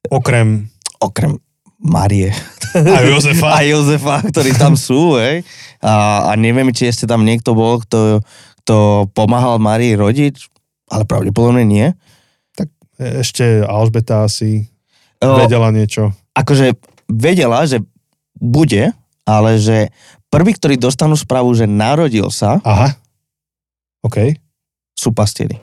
[0.10, 0.68] Okrem
[1.02, 1.38] Okrem
[1.82, 2.30] Marie
[2.78, 3.48] a Jozefa.
[3.58, 5.42] a Jozefa, ktorí tam sú, hej.
[5.82, 8.22] A, a neviem, či ešte tam niekto bol, kto,
[8.62, 10.46] kto pomáhal Marii rodiť,
[10.94, 11.90] ale pravdepodobne nie.
[13.02, 14.70] Ešte Alžbeta asi
[15.22, 16.14] O, vedela niečo.
[16.36, 16.78] Akože
[17.12, 17.84] vedela, že
[18.40, 18.96] bude,
[19.28, 19.92] ale že
[20.32, 22.96] prví, ktorí dostanú správu, že narodil sa, Aha.
[24.02, 24.34] OK.
[24.98, 25.60] sú pastieri.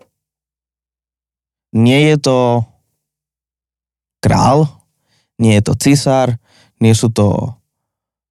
[1.75, 2.39] Nie je to
[4.23, 4.69] král,
[5.41, 6.39] nie je to cisár,
[6.79, 7.59] nie sú to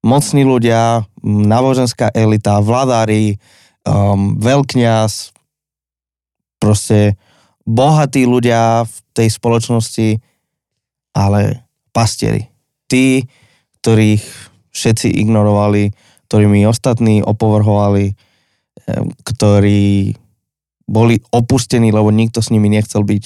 [0.02, 3.36] mocní ľudia, náboženská elita, vladári,
[3.84, 5.34] um, veľkňaz,
[6.62, 7.18] proste
[7.68, 10.08] bohatí ľudia v tej spoločnosti,
[11.12, 11.67] ale
[11.98, 12.46] pastieri.
[12.86, 13.26] Tí,
[13.82, 14.22] ktorých
[14.70, 15.90] všetci ignorovali,
[16.30, 18.14] ktorými ostatní opovrhovali,
[19.26, 20.14] ktorí
[20.88, 23.24] boli opustení, lebo nikto s nimi nechcel byť.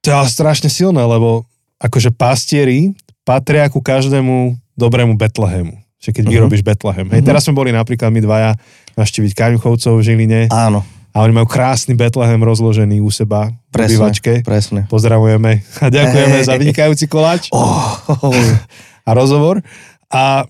[0.00, 1.44] To je strašne silné, lebo
[1.82, 2.94] akože pastieri
[3.26, 5.76] patria ku každému dobrému Betlehemu.
[6.00, 6.32] Že keď Mhm.
[6.32, 7.08] vyrobíš Betlehem.
[7.10, 7.28] Hej, Mhm.
[7.28, 8.50] teraz sme boli napríklad my dvaja
[8.96, 10.80] naštíviť Kaňuchovcov v Žiline Áno,
[11.16, 13.88] a oni majú krásny Betlehem rozložený u seba v Presne.
[13.96, 14.32] obývačke.
[14.44, 14.80] presne.
[14.84, 18.36] Pozdravujeme a ďakujeme za vynikajúci koláč Oh,
[19.08, 19.64] a rozhovor.
[20.12, 20.44] A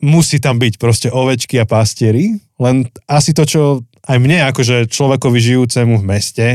[0.00, 3.60] musí tam byť proste ovečky a pastieri, len asi to, čo
[4.08, 6.46] aj mne, akože človekovi žijúcemu v meste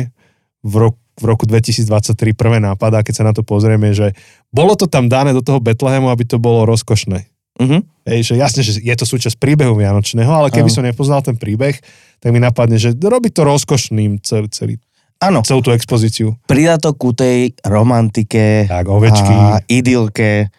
[0.66, 1.86] v roku, v roku 2023
[2.34, 4.12] prvé nápada, keď sa na to pozrieme, že
[4.50, 7.30] bolo to tam dané do toho Betlehemu, aby to bolo rozkošné.
[7.60, 7.82] Uh-huh.
[8.06, 10.76] Ej, že jasne, že je to súčasť príbehu Vianočného, ale keby Áno.
[10.78, 11.74] som nepoznal ten príbeh,
[12.22, 14.74] tak mi napadne, že robí to rozkošným celý, celý,
[15.18, 16.38] Áno, celú tú expozíciu.
[16.46, 20.54] pridá to ku tej romantike Tak, ovečky, a idylke,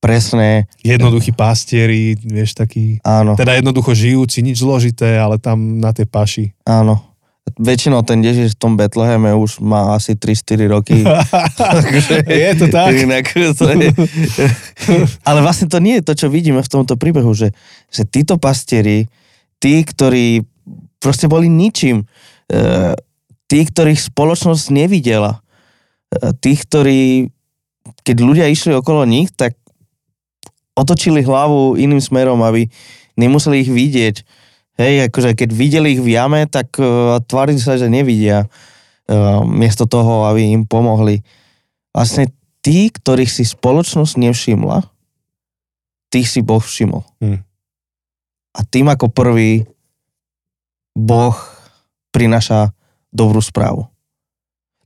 [0.00, 6.04] presne, jednoduchí pastieri, vieš, taký, áno, teda jednoducho žijúci, nič zložité, ale tam na tej
[6.04, 6.52] paši.
[6.68, 7.09] áno.
[7.56, 10.98] Väčšinou ten Ježiš v tom Betleheme už má asi 3-4 roky.
[12.26, 12.92] Je to tak?
[12.94, 13.90] Inak to je...
[15.28, 17.50] Ale vlastne to nie je to, čo vidíme v tomto príbehu, že,
[17.90, 19.08] že títo pastieri,
[19.58, 20.44] tí, ktorí
[21.00, 22.04] proste boli ničím,
[22.52, 22.94] e,
[23.48, 25.40] tí, ktorých spoločnosť nevidela,
[26.12, 27.32] e, tí, ktorí,
[28.04, 29.56] keď ľudia išli okolo nich, tak
[30.76, 32.70] otočili hlavu iným smerom, aby
[33.18, 34.16] nemuseli ich vidieť.
[34.78, 38.46] Hej, akože keď videli ich v jame, tak uh, tvárili sa, že nevidia.
[39.10, 41.26] Uh, miesto toho, aby im pomohli.
[41.90, 42.30] Vlastne
[42.62, 44.86] tí, ktorých si spoločnosť nevšimla,
[46.10, 47.02] tých si Boh všimol.
[47.22, 47.40] Hm.
[48.50, 49.66] A tým ako prvý
[50.94, 51.34] Boh
[52.10, 52.74] prináša
[53.14, 53.86] dobrú správu.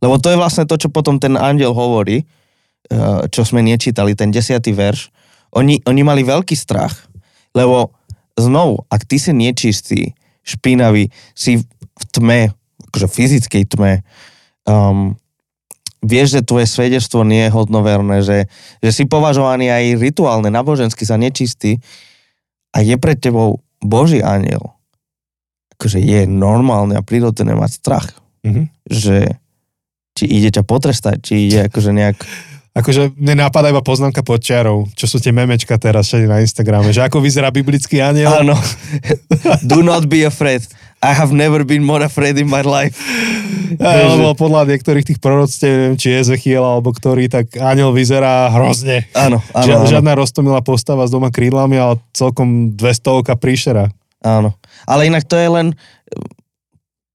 [0.05, 4.29] Lebo to je vlastne to, čo potom ten andiel hovorí, eh, čo sme nečítali, ten
[4.29, 5.09] desiatý verš.
[5.57, 7.09] Oni, oni mali veľký strach,
[7.57, 7.95] lebo
[8.35, 10.01] znovu, ak ty si nečistý,
[10.45, 11.63] špinavý, si
[11.95, 12.41] v tme,
[12.91, 13.93] akože fyzickej tme,
[14.67, 15.17] um,
[16.05, 18.51] vieš, že tvoje svedectvo nie je hodnoverné, že,
[18.85, 21.81] že si považovaný aj rituálne, nábožensky za nečistý
[22.75, 24.75] a je pred tebou Boží aniel.
[25.79, 28.09] Akože je normálne a prirodzené mať strach,
[28.45, 28.69] Mhm.
[28.85, 29.41] že
[30.15, 32.21] či ide ťa potrestať, či ide akože nejak...
[32.75, 36.91] Akože mne napadá iba poznámka pod čiarou, čo sú tie memečka teraz všade na Instagrame,
[36.91, 38.35] že ako vyzerá biblický aniel.
[38.35, 38.59] Áno.
[39.71, 40.67] Do not be afraid.
[40.99, 42.99] I have never been more afraid in my life.
[43.79, 49.07] Alebo podľa niektorých tých proroctiev, neviem, či Ezechiel alebo ktorý, tak aniel vyzerá hrozne.
[49.15, 49.87] Áno, áno, Žia, áno.
[49.87, 53.95] žiadna roztomilá postava s dvoma krídlami, ale celkom 200 príšera.
[54.19, 54.57] áno.
[54.83, 55.67] Ale inak to je len...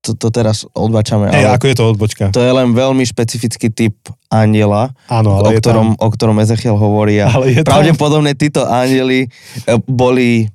[0.09, 2.23] To, to teraz odbačame, Ej, ale ako je to odbočka?
[2.33, 3.93] to je len veľmi špecifický typ
[4.33, 7.21] aniela, Áno, o ale je ktorom, o ktorom Ezechiel hovorí.
[7.21, 9.29] A tam, ale je tam, pravdepodobne títo anieli
[9.65, 10.49] e, boli...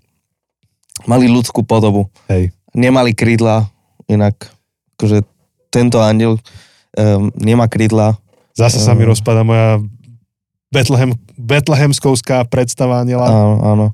[1.04, 2.08] Mali ľudskú podobu.
[2.32, 3.68] hej, Nemali krídla,
[4.10, 4.34] inak
[4.96, 5.22] akože
[5.68, 6.38] tento aniel
[6.96, 8.16] um, nemá krídla.
[8.56, 9.12] zase sa mi Áno.
[9.12, 9.82] rozpada moja
[10.72, 13.26] Betlehem, betlehemskovská predstava aniela.
[13.30, 13.86] Áno, áno.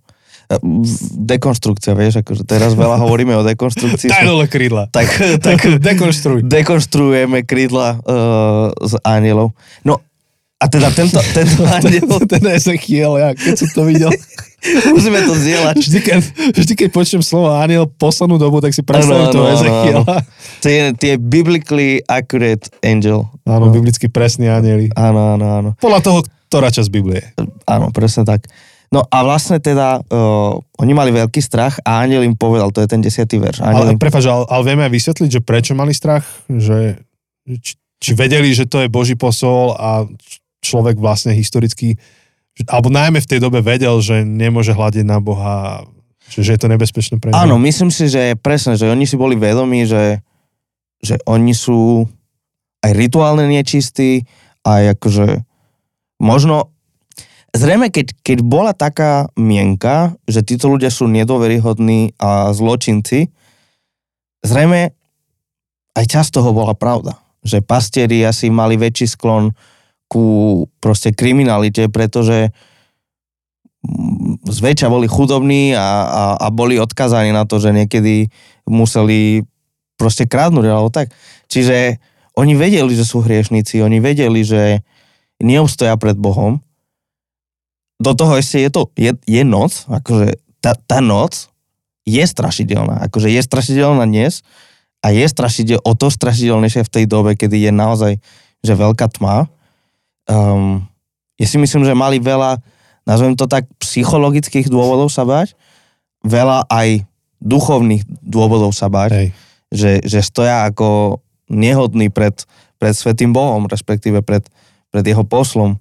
[1.16, 4.10] Dekonštrukcia, vieš, akože teraz veľa hovoríme o dekonštrukcii.
[4.10, 4.90] Daj dole krídla.
[4.90, 5.06] tak,
[5.46, 6.42] tak Dekonštruj.
[6.42, 9.54] dekonštruujeme krídla uh, z anielov.
[9.82, 10.02] No,
[10.56, 14.10] A teda tento, tento andiel, ten Ezechiel, ja keď som to videl,
[14.92, 15.74] musíme to zdieľať.
[15.78, 16.16] vždy keď,
[16.52, 20.14] vždy keď počujem slovo aniel poslednú dobu, tak si predstavím Áno, toho áno, áno, Ezechiela.
[20.60, 23.24] Tie, tie biblically accurate angel.
[23.42, 23.72] Áno, No.
[23.72, 24.92] biblicky presný anieli.
[24.92, 25.70] Áno, áno, áno.
[25.78, 27.22] Podľa toho, ktorá časť Biblie.
[27.64, 28.44] Áno, presne tak.
[28.90, 32.90] No a vlastne teda, uh, oni mali veľký strach a aniel im povedal, to je
[32.90, 33.62] ten desiatý verš.
[33.62, 36.26] Aniel Ale, im, prepáč, ale, ale vieme aj vysvetliť, že prečo mali strach?
[36.50, 36.98] Že,
[37.62, 40.10] či, či vedeli, že to je Boží posol a
[40.58, 42.02] človek vlastne historicky,
[42.66, 45.86] alebo najmä v tej dobe vedel, že nemôže hľadiť na Boha,
[46.26, 47.46] že, že je to nebezpečné pre neho.
[47.46, 50.18] áno, myslím si, že presne, že oni si boli vedomí, že,
[50.98, 52.10] že oni sú
[52.82, 54.26] aj rituálne nečistí,
[54.66, 55.46] aj akože
[56.18, 56.74] možno
[57.50, 63.34] Zrejme, keď, keď bola taká mienka, že títo ľudia sú nedôveryhodní a zločinci,
[64.46, 64.94] zrejme
[65.98, 67.18] aj časť toho bola pravda.
[67.42, 69.50] Že pastieri asi mali väčší sklon
[70.10, 72.54] ku proste kriminalite, pretože
[73.82, 78.30] mm, zväčša boli chudobní a, a, a boli odkazaní na to, že niekedy
[78.66, 79.42] museli
[79.98, 81.10] proste krádnuť alebo tak.
[81.50, 81.98] Čiže
[82.38, 84.80] oni vedeli, že sú hriešnici, oni vedeli, že
[85.42, 86.62] neobstoja pred Bohom.
[88.00, 91.52] Do toho ešte je to, je, je noc, akože tá, tá noc
[92.08, 94.40] je strašidelná, akože je strašidelná dnes
[95.04, 98.12] a je strašidel, o to strašidelnejšie v tej dobe, kedy je naozaj
[98.60, 99.48] že veľká tma.
[100.28, 100.84] Um,
[101.40, 102.60] ja si myslím, že mali veľa,
[103.08, 105.56] nazvem to tak, psychologických dôvodov sa bať,
[106.20, 107.08] veľa aj
[107.40, 109.32] duchovných dôvodov sa Hej.
[109.72, 112.36] že, že stoja ako nehodný pred,
[112.76, 114.44] pred Svetým Bohom, respektíve pred,
[114.92, 115.80] pred jeho poslom.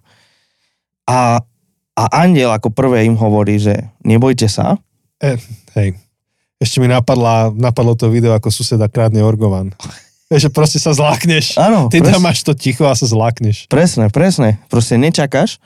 [1.03, 1.43] A,
[1.99, 4.79] a andiel ako prvé im hovorí, že nebojte sa,
[5.19, 5.35] E,
[5.75, 5.99] hej.
[6.59, 9.75] Ešte mi napadla, napadlo to video, ako suseda krádne orgovan.
[10.29, 11.57] Že proste sa zlákneš.
[11.57, 13.65] áno, Ty pres, tam máš to ticho a sa zlákneš.
[13.65, 15.57] presne, presne, proste nečakáš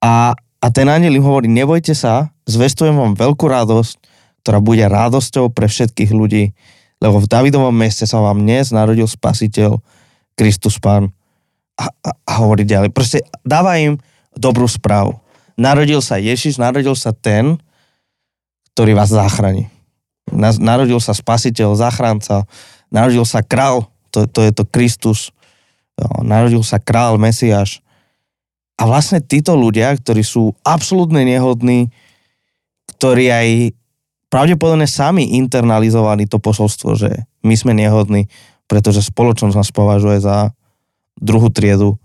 [0.00, 4.00] a, a ten andiel im hovorí, nebojte sa, zvestujem vám veľkú radosť,
[4.40, 6.56] ktorá bude radosťou pre všetkých ľudí,
[6.96, 9.76] lebo v Davidovom meste sa vám dnes narodil spasiteľ,
[10.32, 11.12] Kristus Pán.
[11.76, 14.00] A, a, a hovorí ďalej, proste dáva im
[14.32, 15.20] dobrú správu.
[15.60, 17.60] Narodil sa Ježiš, narodil sa ten,
[18.72, 19.68] ktorý vás zachráni.
[20.32, 22.48] Na- Narodil sa spasiteľ, záchranca,
[22.88, 25.36] narodil sa král, to, to je to Kristus,
[26.00, 27.84] Jo, narodil sa král, Mesiáš.
[28.80, 31.92] A vlastne títo ľudia, ktorí sú absolútne nehodní,
[32.96, 33.48] ktorí aj
[34.32, 37.12] pravdepodobne sami internalizovali to posolstvo, že
[37.44, 38.32] my sme nehodní,
[38.64, 40.56] pretože spoločnosť nás považuje za
[41.20, 42.00] druhú triedu.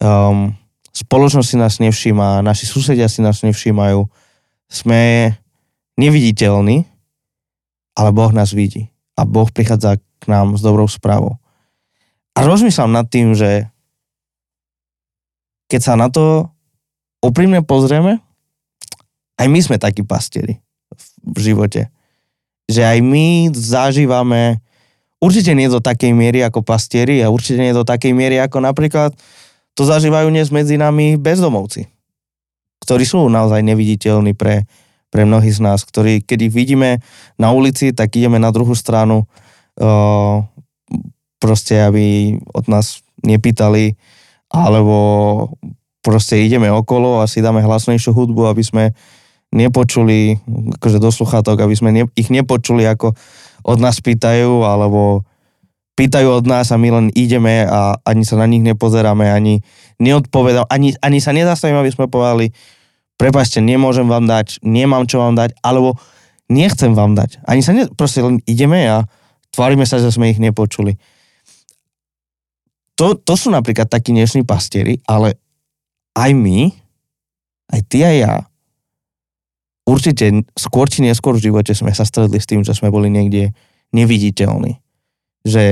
[0.00, 0.56] Um,
[0.96, 4.08] spoločnosť si nás nevšíma, naši susedia si nás nevšímajú.
[4.72, 5.36] Sme
[6.00, 6.88] neviditeľní,
[7.92, 8.88] ale Boh nás vidí.
[9.16, 11.36] A Boh prichádza k nám s dobrou správou.
[12.36, 13.68] A rozmýšľam nad tým, že
[15.68, 16.48] keď sa na to
[17.20, 18.20] úprimne pozrieme,
[19.36, 20.60] aj my sme takí pastieri
[21.20, 21.92] v živote.
[22.72, 24.64] Že aj my zažívame,
[25.20, 29.12] určite nie do takej miery ako pastieri a určite nie do takej miery ako napríklad
[29.76, 31.84] to zažívajú dnes medzi nami bezdomovci,
[32.80, 34.64] ktorí sú naozaj neviditeľní pre,
[35.12, 37.04] pre mnohých z nás, ktorí, keď ich vidíme
[37.36, 39.28] na ulici, tak ideme na druhú stranu,
[39.76, 40.40] uh,
[41.36, 44.00] proste, aby od nás nepýtali,
[44.48, 44.96] alebo
[46.00, 48.84] proste ideme okolo a si dáme hlasnejšiu hudbu, aby sme
[49.52, 50.40] nepočuli,
[50.80, 53.12] akože do sluchátok, aby sme ne, ich nepočuli, ako
[53.66, 55.26] od nás pýtajú, alebo
[55.96, 59.64] pýtajú od nás a my len ideme a ani sa na nich nepozeráme, ani
[59.96, 62.52] neodpovedám, ani, ani sa nezastavím, aby sme povedali,
[63.16, 65.96] prepačte, nemôžem vám dať, nemám čo vám dať, alebo
[66.52, 67.40] nechcem vám dať.
[67.48, 69.08] Ani sa ne, proste len ideme a
[69.56, 71.00] tvárime sa, že sme ich nepočuli.
[73.00, 75.40] To, to sú napríklad takí dnešní pastieri, ale
[76.16, 76.72] aj my,
[77.72, 78.34] aj ty a ja,
[79.88, 83.52] určite skôr či neskôr v živote sme sa stretli s tým, že sme boli niekde
[83.92, 84.85] neviditeľní.
[85.46, 85.64] Že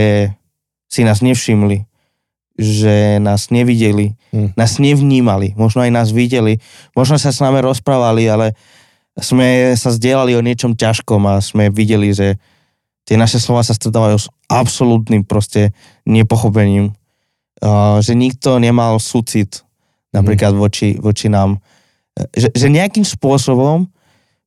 [0.87, 1.83] si nás nevšimli,
[2.55, 4.59] že nás nevideli, Hm.
[4.59, 6.59] nás nevnímali, možno aj nás videli,
[6.99, 8.59] možno sa s nami rozprávali, ale
[9.15, 12.35] sme sa zdieľali o niečom ťažkom a sme videli, že
[13.07, 15.71] tie naše slova sa stretávajú s absolútnym proste
[16.03, 16.91] nepochopením.
[17.63, 19.63] Uh, že nikto nemal súcit
[20.11, 21.63] napríklad voči, voči nám.
[22.35, 23.87] Že, že nejakým spôsobom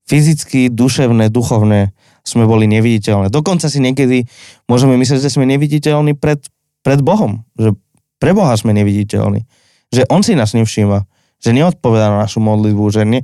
[0.04, 1.96] fyzicky, duševné, duchovné
[2.28, 3.32] sme boli neviditeľné.
[3.32, 4.28] Dokonca si niekedy
[4.68, 6.44] môžeme myslieť, že sme neviditeľní pred,
[6.84, 7.48] pred Bohom.
[7.56, 7.80] Že
[8.20, 9.48] pre Boha sme neviditeľní.
[9.96, 11.08] Že On si nás nevšíma.
[11.40, 12.84] Že neodpovedá na našu modlitbu.
[12.92, 13.20] Že ne,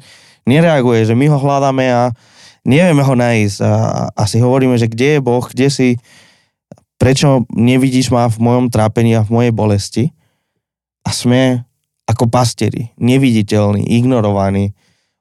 [0.47, 1.03] nereaguje.
[1.03, 2.15] Že my ho hľadáme a
[2.63, 3.57] nevieme ho nájsť.
[3.59, 3.73] A,
[4.15, 5.89] a si hovoríme, že kde je Boh, kde si,
[6.95, 10.03] prečo nevidíš ma v mojom trápení a v mojej bolesti.
[11.03, 11.67] A sme
[12.07, 14.71] ako pastieri, neviditeľní, ignorovaní,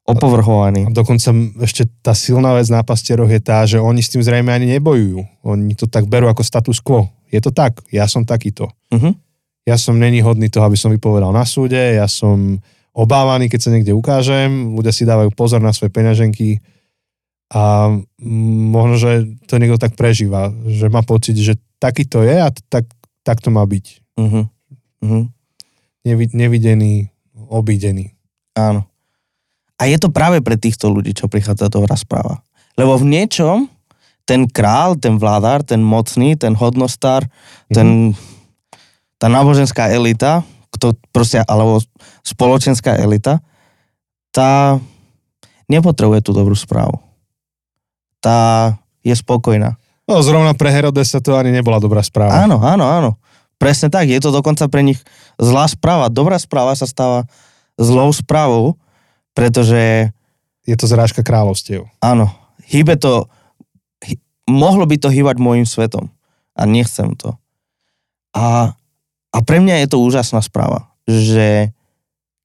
[0.03, 0.91] opovrhovaní.
[0.91, 1.31] A dokonca
[1.63, 5.23] ešte tá silná vec na pastieroch je tá, že oni s tým zrejme ani nebojujú.
[5.47, 7.07] Oni to tak berú ako status quo.
[7.31, 8.69] Je to tak, ja som takýto.
[8.91, 9.15] Uh-huh.
[9.63, 12.59] Ja som není hodný toho, aby som vypovedal na súde, ja som
[12.93, 16.61] obávaný, keď sa niekde ukážem, ľudia si dávajú pozor na svoje peňaženky
[17.55, 17.95] a
[18.73, 19.11] možno, že
[19.49, 22.91] to niekto tak prežíva, že má pocit, že takýto je a tak,
[23.23, 23.87] tak to má byť.
[24.19, 24.45] Uh-huh.
[25.01, 25.25] Uh-huh.
[26.05, 27.09] Nevi, nevidený,
[27.49, 28.13] obídený.
[28.59, 28.92] Áno.
[29.83, 32.39] A je to práve pre týchto ľudí, čo prichádza dobrá správa.
[32.79, 33.67] Lebo v niečom
[34.23, 37.75] ten král, ten vládár, ten mocný, ten hodnostár, mm-hmm.
[37.75, 37.89] ten,
[39.19, 41.83] tá náboženská elita, kto proste, alebo
[42.23, 43.43] spoločenská elita,
[44.31, 44.79] tá
[45.67, 47.03] nepotrebuje tú dobrú správu.
[48.23, 49.75] Tá je spokojná.
[50.07, 52.47] No zrovna pre Herodesa to ani nebola dobrá správa.
[52.47, 53.11] Áno, áno, áno.
[53.59, 54.07] Presne tak.
[54.07, 55.03] Je to dokonca pre nich
[55.43, 56.07] zlá správa.
[56.07, 57.27] Dobrá správa sa stáva
[57.75, 58.79] zlou správou,
[59.37, 60.13] pretože...
[60.63, 61.91] Je to zrážka kráľovstiev.
[61.99, 62.31] Áno.
[62.71, 63.27] Hýbe to...
[64.07, 64.15] Hy,
[64.47, 66.15] mohlo by to hýbať môjim svetom.
[66.55, 67.35] A nechcem to.
[68.31, 68.71] A,
[69.35, 71.75] a pre mňa je to úžasná správa, že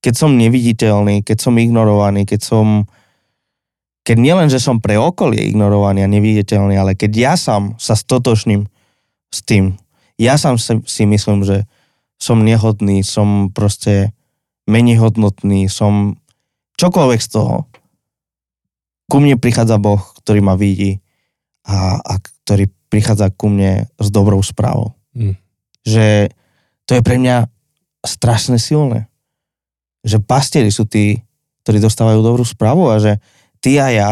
[0.02, 2.90] keď som neviditeľný, keď som ignorovaný, keď som...
[4.02, 8.66] Keď nielen, že som pre okolie ignorovaný a neviditeľný, ale keď ja sám sa stotočným
[9.30, 9.78] s tým,
[10.18, 11.70] ja sám si myslím, že
[12.18, 14.16] som nehodný, som proste
[14.66, 16.18] menej hodnotný, som
[16.78, 17.66] čokoľvek z toho,
[19.08, 21.00] ku mne prichádza Boh, ktorý ma vidí
[21.64, 24.96] a, a ktorý prichádza ku mne s dobrou správou.
[25.16, 25.36] Mm.
[25.84, 26.32] Že
[26.88, 27.48] to je pre mňa
[28.04, 29.08] strašne silné.
[30.04, 31.24] Že pastieri sú tí,
[31.64, 33.20] ktorí dostávajú dobrú správu a že
[33.60, 34.12] ty a ja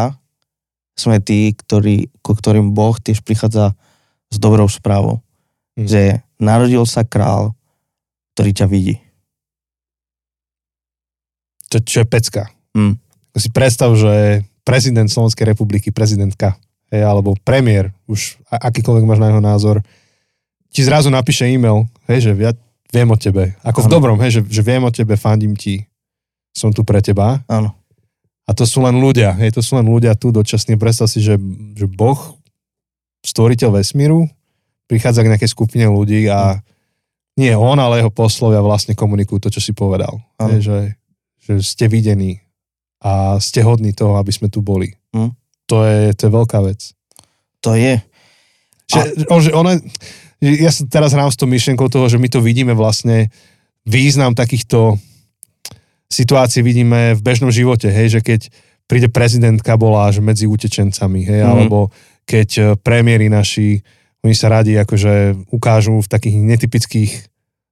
[0.96, 3.76] sme tí, ktorí, ku ktorým Boh tiež prichádza
[4.32, 5.20] s dobrou správou.
[5.76, 5.88] Mm.
[5.88, 6.02] Že
[6.40, 7.52] narodil sa král,
[8.32, 8.96] ktorý ťa vidí.
[11.72, 12.55] To, čo je pecka.
[12.76, 13.00] Mm.
[13.36, 16.60] Si predstav, že prezident Slovenskej republiky, prezidentka,
[16.92, 19.76] hej, alebo premiér, už akýkoľvek máš na jeho názor,
[20.68, 22.52] ti zrazu napíše e-mail, hej, že ja
[22.92, 23.56] viem o tebe.
[23.64, 23.86] Ako ano.
[23.86, 25.88] v dobrom, hej, že, že viem o tebe, fandím ti,
[26.52, 27.40] som tu pre teba.
[27.48, 27.72] Áno.
[28.46, 30.78] A to sú len ľudia, hej, to sú len ľudia tu dočasne.
[30.78, 31.34] Predstav si, že,
[31.74, 32.18] že Boh,
[33.26, 34.30] stvoriteľ vesmíru,
[34.86, 36.62] prichádza k nejakej skupine ľudí a
[37.36, 40.22] nie on, ale jeho poslovia vlastne komunikujú to, čo si povedal.
[40.40, 40.78] Hej, že,
[41.42, 42.45] že ste videní
[43.02, 44.96] a ste hodní toho, aby sme tu boli.
[45.12, 45.32] Hm?
[45.66, 46.80] To, je, to je veľká vec.
[47.66, 47.98] To je.
[48.86, 49.34] Že, a...
[49.42, 49.72] že ona,
[50.40, 53.28] ja sa teraz hrám s tou myšlienkou toho, že my to vidíme vlastne
[53.86, 54.98] význam takýchto
[56.06, 58.40] situácií vidíme v bežnom živote, hej, že keď
[58.86, 61.50] príde prezidentka bola že medzi utečencami, hej, mm.
[61.50, 61.90] alebo
[62.22, 63.82] keď e, premiéry naši,
[64.22, 67.10] oni sa radi akože ukážu v takých netypických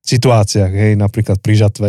[0.02, 1.88] situáciách, hej, napríklad pri žatve,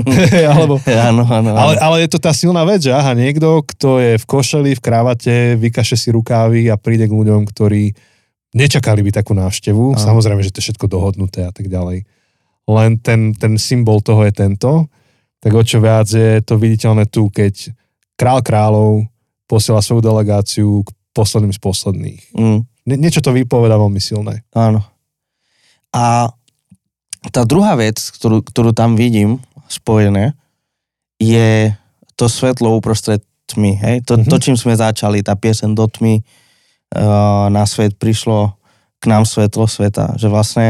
[0.56, 1.58] Alebo, áno, áno, áno.
[1.58, 4.84] Ale, ale je to tá silná vec, že aha, niekto, kto je v košeli, v
[4.84, 7.92] krávate, vykaše si rukávy a príde k ľuďom, ktorí
[8.56, 9.96] nečakali by takú návštevu.
[9.96, 10.00] Áno.
[10.00, 12.04] Samozrejme, že to je všetko dohodnuté a tak ďalej.
[12.68, 14.86] Len ten, ten symbol toho je tento.
[15.42, 17.74] Tak o čo viac je to viditeľné tu, keď
[18.14, 19.10] král kráľov
[19.50, 22.22] posiela svoju delegáciu k posledným z posledných.
[22.32, 22.60] Mm.
[22.86, 24.46] Nie, niečo to vypoveda veľmi silné.
[24.54, 24.86] Áno.
[25.92, 26.30] A
[27.30, 29.38] tá druhá vec, ktorú, ktorú tam vidím,
[29.72, 30.36] spojené,
[31.16, 31.72] je
[32.18, 33.78] to svetlo uprostred tmy.
[33.80, 33.96] Hej?
[34.06, 34.30] To, mm-hmm.
[34.30, 38.54] to, čím sme začali, tá piesen do tmy, uh, na svet prišlo
[39.00, 40.14] k nám svetlo sveta.
[40.20, 40.66] Že vlastne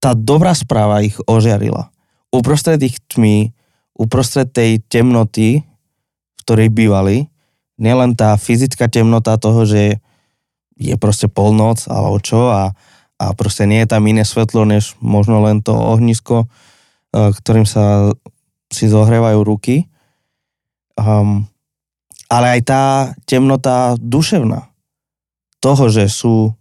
[0.00, 1.90] tá dobrá správa ich ožiarila.
[2.30, 3.50] Uprostred ich tmy,
[3.96, 7.26] uprostred tej temnoty, v ktorej bývali,
[7.80, 10.00] nielen tá fyzická temnota toho, že
[10.76, 12.76] je proste polnoc alebo čo a,
[13.16, 16.48] a proste nie je tam iné svetlo, než možno len to ohnisko,
[17.16, 18.12] ktorým sa
[18.68, 19.88] si zohrievajú ruky.
[20.96, 21.48] Um,
[22.26, 22.82] ale aj tá
[23.24, 24.68] temnota duševná
[25.62, 26.52] toho, že sú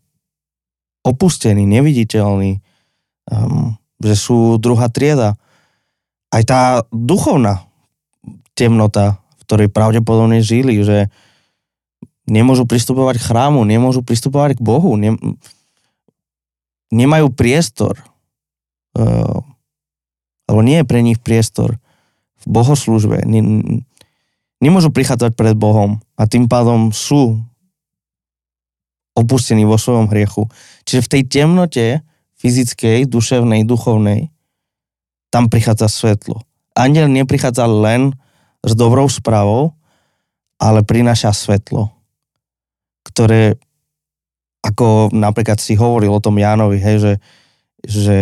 [1.06, 2.62] opustení, neviditeľní,
[3.30, 5.38] um, že sú druhá trieda.
[6.30, 7.65] Aj tá duchovná
[8.58, 11.10] temnota, v ktorej pravdepodobne žili, že
[12.26, 15.13] nemôžu pristupovať k chrámu, nemôžu pristupovať k Bohu, ne,
[16.90, 18.02] nemajú priestor.
[18.98, 19.46] Uh,
[20.46, 21.77] lebo nie je pre nich priestor
[22.41, 23.25] v bohoslužbe.
[24.62, 27.41] Nemôžu prichádzať pred Bohom a tým pádom sú
[29.15, 30.52] opustení vo svojom hriechu.
[30.83, 31.85] Čiže v tej temnote
[32.35, 34.29] fyzickej, duševnej, duchovnej,
[35.31, 36.43] tam prichádza svetlo.
[36.75, 38.13] Aniel neprichádza len
[38.62, 39.73] s dobrou správou,
[40.60, 41.91] ale prináša svetlo,
[43.08, 43.56] ktoré,
[44.63, 47.13] ako napríklad si hovoril o tom Jánovi, hej, že,
[47.87, 48.17] že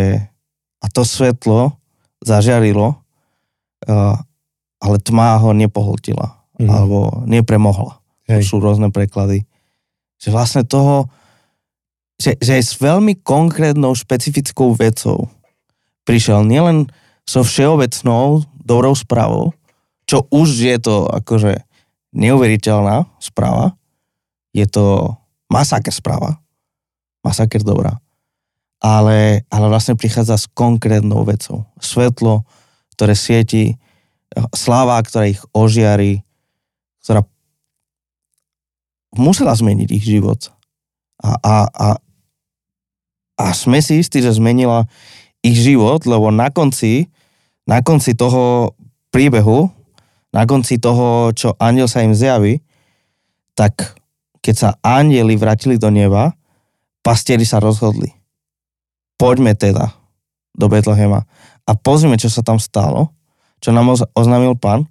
[0.78, 1.74] a to svetlo
[2.24, 2.96] zažiarilo,
[3.86, 4.16] uh,
[4.80, 6.70] ale tma ho nepohltila, Mhm.
[6.70, 7.98] alebo nepremohla.
[8.30, 8.46] To Hej.
[8.46, 9.44] sú rôzne preklady.
[10.22, 11.10] Že vlastne toho,
[12.16, 15.28] že, že s veľmi konkrétnou, špecifickou vecou
[16.06, 16.88] prišiel nielen
[17.26, 19.52] so všeobecnou dobrou správou,
[20.06, 21.64] čo už je to akože
[22.14, 23.74] neuveriteľná správa,
[24.54, 25.10] je to
[25.50, 26.38] masaker správa,
[27.26, 27.98] masaker dobrá,
[28.84, 31.64] ale, ale vlastne prichádza s konkrétnou vecou.
[31.80, 32.44] Svetlo,
[32.92, 33.80] ktoré svieti,
[34.52, 36.20] sláva, ktorá ich ožiari,
[37.00, 37.24] ktorá
[39.16, 40.52] musela zmeniť ich život.
[41.16, 41.88] A, a, a,
[43.40, 44.84] a sme si istí, že zmenila
[45.40, 47.08] ich život, lebo na konci,
[47.64, 48.76] na konci toho
[49.08, 49.72] príbehu,
[50.28, 52.60] na konci toho, čo aniel sa im zjaví,
[53.56, 53.96] tak
[54.44, 56.36] keď sa anieli vrátili do neba,
[57.00, 58.23] pastieri sa rozhodli.
[59.24, 59.88] Poďme teda
[60.52, 61.24] do Betlehema
[61.64, 63.08] a pozrime, čo sa tam stalo,
[63.64, 64.84] čo nám oz- oznámil pán.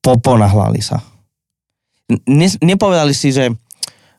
[0.00, 1.04] Poponahlali sa.
[2.24, 3.52] Ne, nepovedali si, že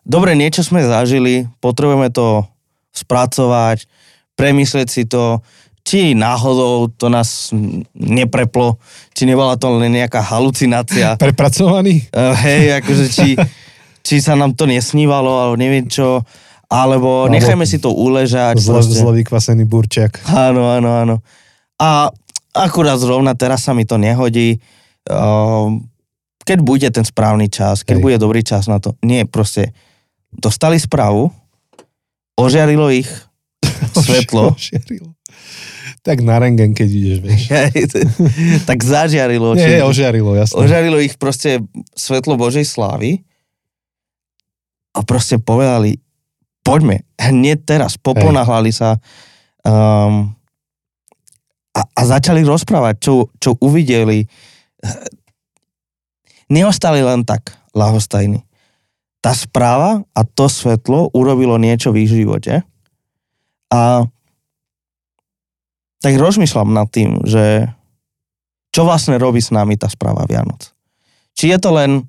[0.06, 2.46] dobre, niečo sme zažili, potrebujeme to
[2.94, 3.90] spracovať,
[4.38, 5.42] premyslieť si to,
[5.84, 7.52] či náhodou to nás
[7.92, 8.80] nepreplo,
[9.12, 11.18] či nebola to len nejaká halucinácia.
[11.20, 12.08] Prepracovaný?
[12.14, 13.30] Uh, hej, akože či,
[14.06, 16.24] či sa nám to nesnívalo, alebo neviem čo,
[16.74, 18.58] alebo nechajme si to uležať.
[18.58, 18.98] Zle, proste.
[18.98, 20.26] zle vykvasený burčiak.
[20.26, 21.16] Áno, áno, áno.
[21.78, 22.10] A
[22.58, 24.58] akurát zrovna teraz sa mi to nehodí.
[25.06, 25.86] Um,
[26.44, 28.04] keď bude ten správny čas, keď Hej.
[28.04, 28.98] bude dobrý čas na to.
[29.06, 29.72] Nie, proste
[30.34, 31.30] dostali správu,
[32.34, 33.08] ožiarilo ich
[34.06, 35.14] svetlo, Ožiarilo.
[36.04, 37.42] Tak na rengen, keď ideš, vieš.
[38.70, 39.56] tak zažiarilo.
[39.56, 40.60] Nie, či- ožiarilo, jasné.
[40.60, 41.64] ožarilo ich proste
[41.96, 43.24] svetlo Božej slávy
[44.92, 46.04] a proste povedali,
[46.64, 48.98] poďme, hneď teraz, poponahlali sa
[49.68, 50.32] um,
[51.76, 54.24] a, a začali rozprávať, čo, čo uvideli.
[56.48, 58.42] Neostali len tak lahostajní.
[59.24, 62.64] Tá správa a to svetlo urobilo niečo v ich živote
[63.72, 64.06] a
[66.04, 67.72] tak rozmýšľam nad tým, že
[68.76, 70.76] čo vlastne robí s nami tá správa Vianoc.
[71.34, 72.04] Či je to len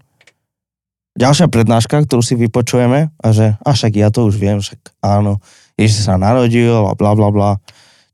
[1.14, 5.38] ďalšia prednáška, ktorú si vypočujeme a že a však ja to už viem, však áno,
[5.78, 7.50] Ježiš sa narodil a bla bla bla.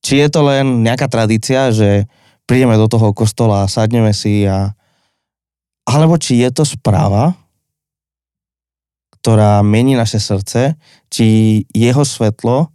[0.01, 2.09] Či je to len nejaká tradícia, že
[2.49, 4.73] prídeme do toho kostola a sadneme si a
[5.89, 7.35] alebo či je to správa,
[9.21, 10.79] ktorá mení naše srdce,
[11.11, 11.27] či
[11.75, 12.71] jeho svetlo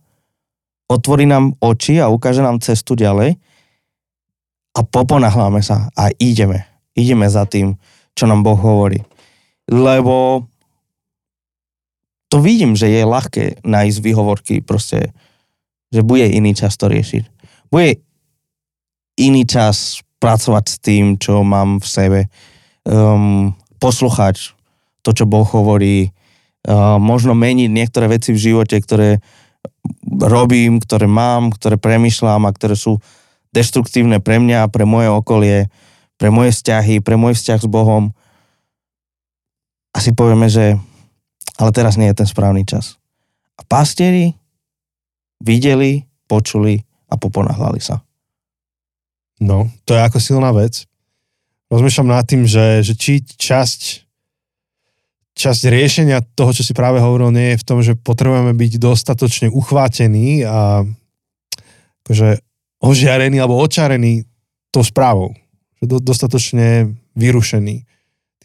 [0.86, 3.38] otvorí nám oči a ukáže nám cestu ďalej
[4.76, 6.68] a poponahláme sa a ideme.
[6.94, 7.80] Ideme za tým,
[8.14, 9.02] čo nám Boh hovorí.
[9.70, 10.45] Lebo
[12.30, 15.13] to vidím, že je ľahké nájsť výhovorky proste,
[15.93, 17.24] že bude iný čas to riešiť.
[17.72, 18.03] Bude
[19.16, 22.20] iný čas pracovať s tým, čo mám v sebe.
[22.86, 24.53] Um, poslúchať
[25.05, 26.11] to, čo Boh hovorí.
[26.66, 29.22] Uh, možno meniť niektoré veci v živote, ktoré
[30.09, 32.97] robím, ktoré mám, ktoré premyšľam a ktoré sú
[33.53, 35.70] deštruktívne pre mňa, pre moje okolie,
[36.18, 38.11] pre moje vzťahy, pre môj vzťah s Bohom.
[39.96, 40.76] A si povieme, že
[41.56, 43.00] ale teraz nie je ten správny čas.
[43.56, 44.36] A pastieri
[45.39, 48.04] videli, počuli a poponahlali sa.
[49.39, 50.84] No, to je ako silná vec.
[51.72, 54.06] Rozmýšľam nad tým, že, že či časť
[55.36, 59.48] časť riešenia toho, čo si práve hovoril, nie je v tom, že potrebujeme byť dostatočne
[59.52, 60.88] uchvátení a
[62.08, 62.39] akože
[62.80, 64.24] ožiarení alebo očarení
[64.72, 65.36] tou správou.
[65.84, 67.84] Dostatočne vyrušení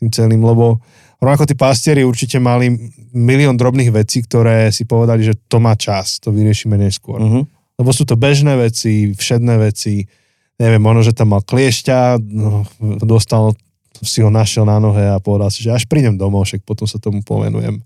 [0.02, 0.82] tým celým, lebo
[1.20, 2.72] rovnako tí pastieri určite mali
[3.12, 7.20] milión drobných vecí, ktoré si povedali, že to má čas, to vyriešime neskôr.
[7.20, 7.44] Uh-huh.
[7.76, 10.08] Lebo sú to bežné veci, všedné veci,
[10.56, 12.64] neviem, možno, že tam mal kliešťa, no,
[13.04, 13.52] dostal,
[14.00, 16.96] si ho našiel na nohe a povedal si, že až prídem domov, však potom sa
[16.96, 17.84] tomu povenujem.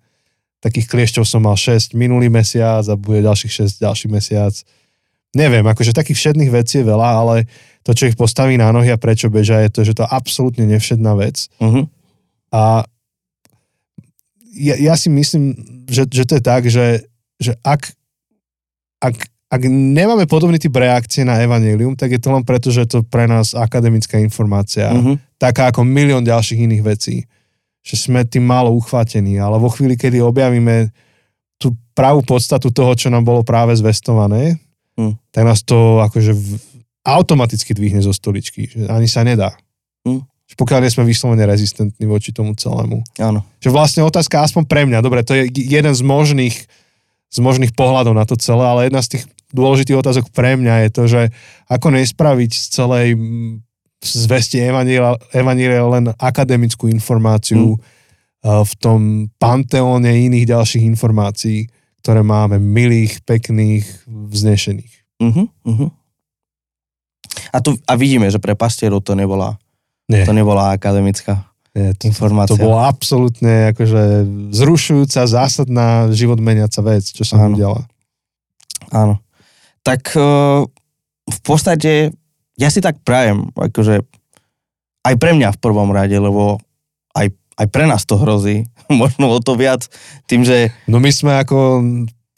[0.62, 4.54] Takých kliešťov som mal 6 minulý mesiac a bude ďalších 6 ďalší mesiac.
[5.34, 7.36] Neviem, akože takých všedných vecí je veľa, ale
[7.82, 11.12] to, čo ich postaví na nohy a prečo bežia, je to, že to absolútne nevšedná
[11.18, 11.50] vec.
[11.58, 11.90] Uh-huh.
[12.54, 12.86] A
[14.54, 15.54] ja, ja si myslím,
[15.90, 17.02] že, že to je tak, že,
[17.42, 17.90] že ak,
[19.02, 19.14] ak,
[19.50, 23.00] ak nemáme podobný typ reakcie na evanelium, tak je to len preto, že je to
[23.02, 25.18] pre nás akademická informácia, Uh-huh.
[25.36, 27.16] taká ako milión ďalších iných vecí.
[27.84, 30.88] Že sme tým málo uchvátení, ale vo chvíli, kedy objavíme
[31.60, 34.56] tú pravú podstatu toho, čo nám bolo práve zvestované,
[34.94, 35.18] Hm.
[35.34, 36.38] tak nás to akože
[37.02, 39.58] automaticky dvihne zo stoličky, ani sa nedá.
[40.44, 43.00] Že pokiaľ nie sme vyslovene rezistentní voči tomu celému.
[43.16, 43.40] Áno.
[43.64, 46.56] Že vlastne otázka aspoň pre mňa, dobre, to je jeden z možných,
[47.32, 49.24] z možných pohľadov na to celé, ale jedna z tých
[49.54, 51.22] dôležitých otázok pre mňa je to, že
[51.70, 53.08] ako nespraviť z celej
[54.04, 57.80] zvesti Evanília, len akademickú informáciu mm.
[58.68, 61.72] v tom panteóne iných ďalších informácií,
[62.04, 64.92] ktoré máme, milých, pekných, vznešených.
[65.24, 65.88] Uh-huh, uh-huh.
[67.48, 69.56] A, tu, a vidíme, že pre pastierov to nebola,
[70.10, 72.54] Nie, to nebola akademická nie to, informácia.
[72.54, 74.02] to bola absolútne akože
[74.54, 77.82] zrušujúca, zásadná, život meniaca vec, čo sa udiala.
[78.94, 79.18] Áno.
[79.82, 80.62] Tak uh,
[81.26, 82.14] v podstate
[82.54, 84.06] ja si tak prajem, akože
[85.04, 86.62] aj pre mňa v prvom rade, lebo
[87.12, 88.70] aj, aj pre nás to hrozí,
[89.02, 89.82] možno o to viac,
[90.30, 91.82] tým, že No my sme ako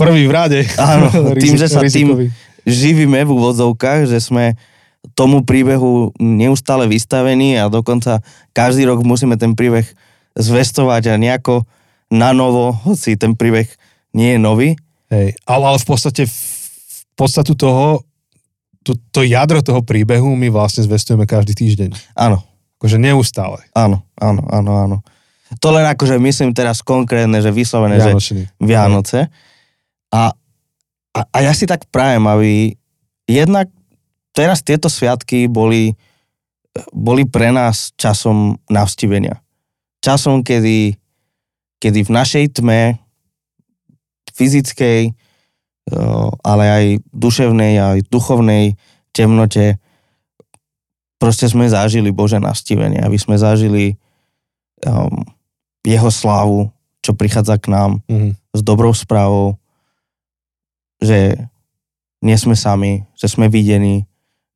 [0.00, 0.60] prví v rade.
[0.80, 1.12] Áno,
[1.44, 2.32] tým, že sa tým-
[2.66, 4.56] živíme v úvodzovkách, že sme
[5.16, 8.20] tomu príbehu neustále vystavení a dokonca
[8.52, 9.88] každý rok musíme ten príbeh
[10.36, 11.64] zvestovať a nejako
[12.12, 13.66] na novo, hoci ten príbeh
[14.12, 14.68] nie je nový.
[15.08, 16.38] Hej, ale, ale v podstate v
[17.16, 18.04] podstatu toho,
[18.84, 21.90] to, to jadro toho príbehu my vlastne zvestujeme každý týždeň.
[22.14, 22.44] Áno,
[22.76, 23.64] Akože neustále.
[23.72, 24.96] áno, áno, áno, áno.
[25.64, 28.12] To len akože myslím teraz konkrétne, že vyslovené, že.
[28.60, 29.32] Vianoce.
[30.12, 30.36] A,
[31.16, 32.76] a, a ja si tak prajem, aby
[33.24, 33.72] jednak
[34.36, 35.96] teraz tieto sviatky boli,
[36.92, 39.40] boli pre nás časom navštívenia.
[40.04, 40.92] Časom, kedy,
[41.80, 43.00] kedy v našej tme
[44.36, 46.84] fyzickej, eh, ale aj
[47.16, 48.76] duševnej, aj duchovnej
[49.16, 49.80] temnote
[51.16, 53.96] proste sme zažili Bože navštívenie, aby sme zažili
[54.84, 55.24] um,
[55.80, 56.68] jeho slávu,
[57.00, 58.36] čo prichádza k nám Mhm.
[58.52, 59.56] s dobrou správou,
[61.00, 61.40] že
[62.20, 64.04] nie sme sami, že sme videní,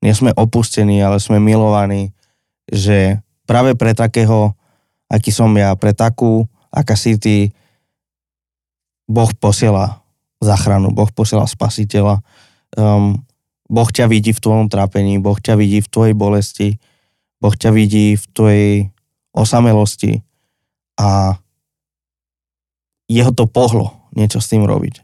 [0.00, 2.12] nie sme opustení, ale sme milovaní,
[2.68, 4.56] že práve pre takého,
[5.08, 7.52] aký som ja, pre takú, aká si ty,
[9.10, 10.00] Boh posiela
[10.40, 12.22] záchranu, Boh posiela spasiteľa.
[12.78, 13.20] Um,
[13.70, 16.68] boh ťa vidí v tvojom trápení, Boh ťa vidí v tvojej bolesti,
[17.42, 18.74] Boh ťa vidí v tvojej
[19.34, 20.22] osamelosti
[20.98, 21.38] a
[23.10, 25.02] jeho to pohlo niečo s tým robiť.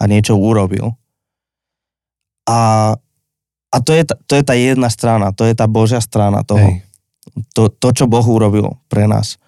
[0.00, 0.96] A niečo urobil.
[2.48, 2.92] A,
[3.70, 6.58] a to, je, to je tá jedna strana, to je tá Božia strana toho.
[6.58, 6.82] Hej.
[7.54, 9.38] To, to, čo Boh urobil pre nás.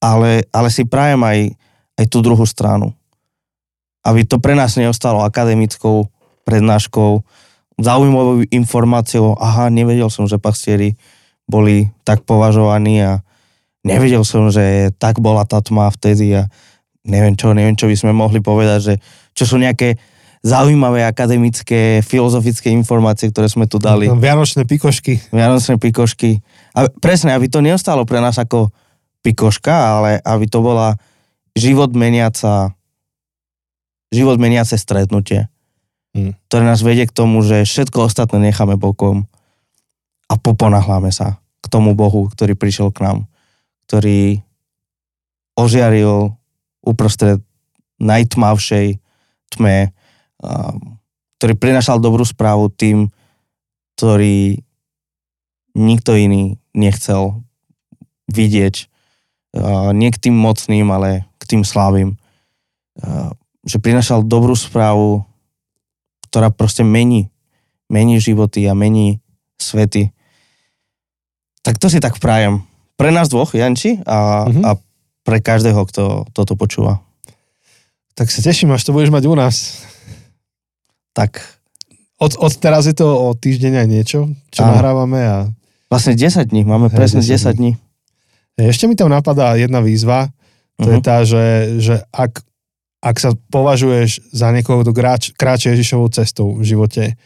[0.00, 1.56] Ale, ale si prajem aj,
[1.96, 2.92] aj tú druhú stranu.
[4.04, 6.08] Aby to pre nás neostalo akademickou
[6.44, 7.24] prednáškou,
[7.80, 11.00] zaujímavou informáciou, aha, nevedel som, že pastieri
[11.48, 13.24] boli tak považovaní a
[13.82, 16.52] nevedel som, že tak bola tá tma vtedy a
[17.08, 18.94] neviem čo, neviem čo by sme mohli povedať, že
[19.32, 19.96] čo sú nejaké
[20.40, 24.08] zaujímavé akademické, filozofické informácie, ktoré sme tu dali.
[24.08, 25.20] Vianočné pikošky.
[25.32, 26.40] Vianočné pikošky.
[26.72, 28.72] A presne, aby to neostalo pre nás ako
[29.20, 30.96] pikoška, ale aby to bola
[31.52, 32.72] život meniaca
[34.10, 35.46] život meniace stretnutie,
[36.10, 36.34] Hm.
[36.50, 39.30] ktoré nás vedie k tomu, že všetko ostatné necháme bokom
[40.26, 43.18] a poponahláme sa k tomu Bohu, ktorý prišiel k nám,
[43.86, 44.42] ktorý
[45.54, 46.34] ožiaril
[46.82, 47.38] uprostred
[48.02, 48.98] najtmavšej
[49.54, 49.94] tme,
[51.40, 53.08] ktorý prinašal dobrú správu tým,
[53.96, 54.60] ktorý
[55.76, 57.44] nikto iný nechcel
[58.28, 58.88] vidieť.
[59.50, 62.14] Uh, nie k tým mocným, ale k tým slabým.
[63.00, 63.34] Uh,
[63.66, 65.26] že prinašal dobrú správu,
[66.30, 67.28] ktorá proste mení.
[67.90, 69.18] Mení životy a mení
[69.58, 70.14] svety.
[71.66, 72.62] Tak to si tak prajem.
[72.94, 74.62] Pre nás dvoch, Janči, a, Mhm.
[74.64, 74.70] a
[75.26, 77.02] pre každého, kto toto počúva.
[78.14, 79.84] Tak sa teším, až to budeš mať u nás.
[81.12, 81.40] Tak
[82.20, 84.76] Od, od teraz je to o týždeň aj niečo, čo Áno.
[84.76, 85.36] nahrávame a
[85.88, 87.72] vlastne 10 dní, máme presne 10 10 dní.
[88.60, 90.28] ešte mi tam napadá jedna výzva,
[90.76, 91.04] to je Mhm.
[91.04, 91.44] tá, že,
[91.80, 92.44] že ak,
[93.00, 94.92] ak sa považuješ za niekoho, kto
[95.32, 97.16] kráč, Ježišovou cestou v živote,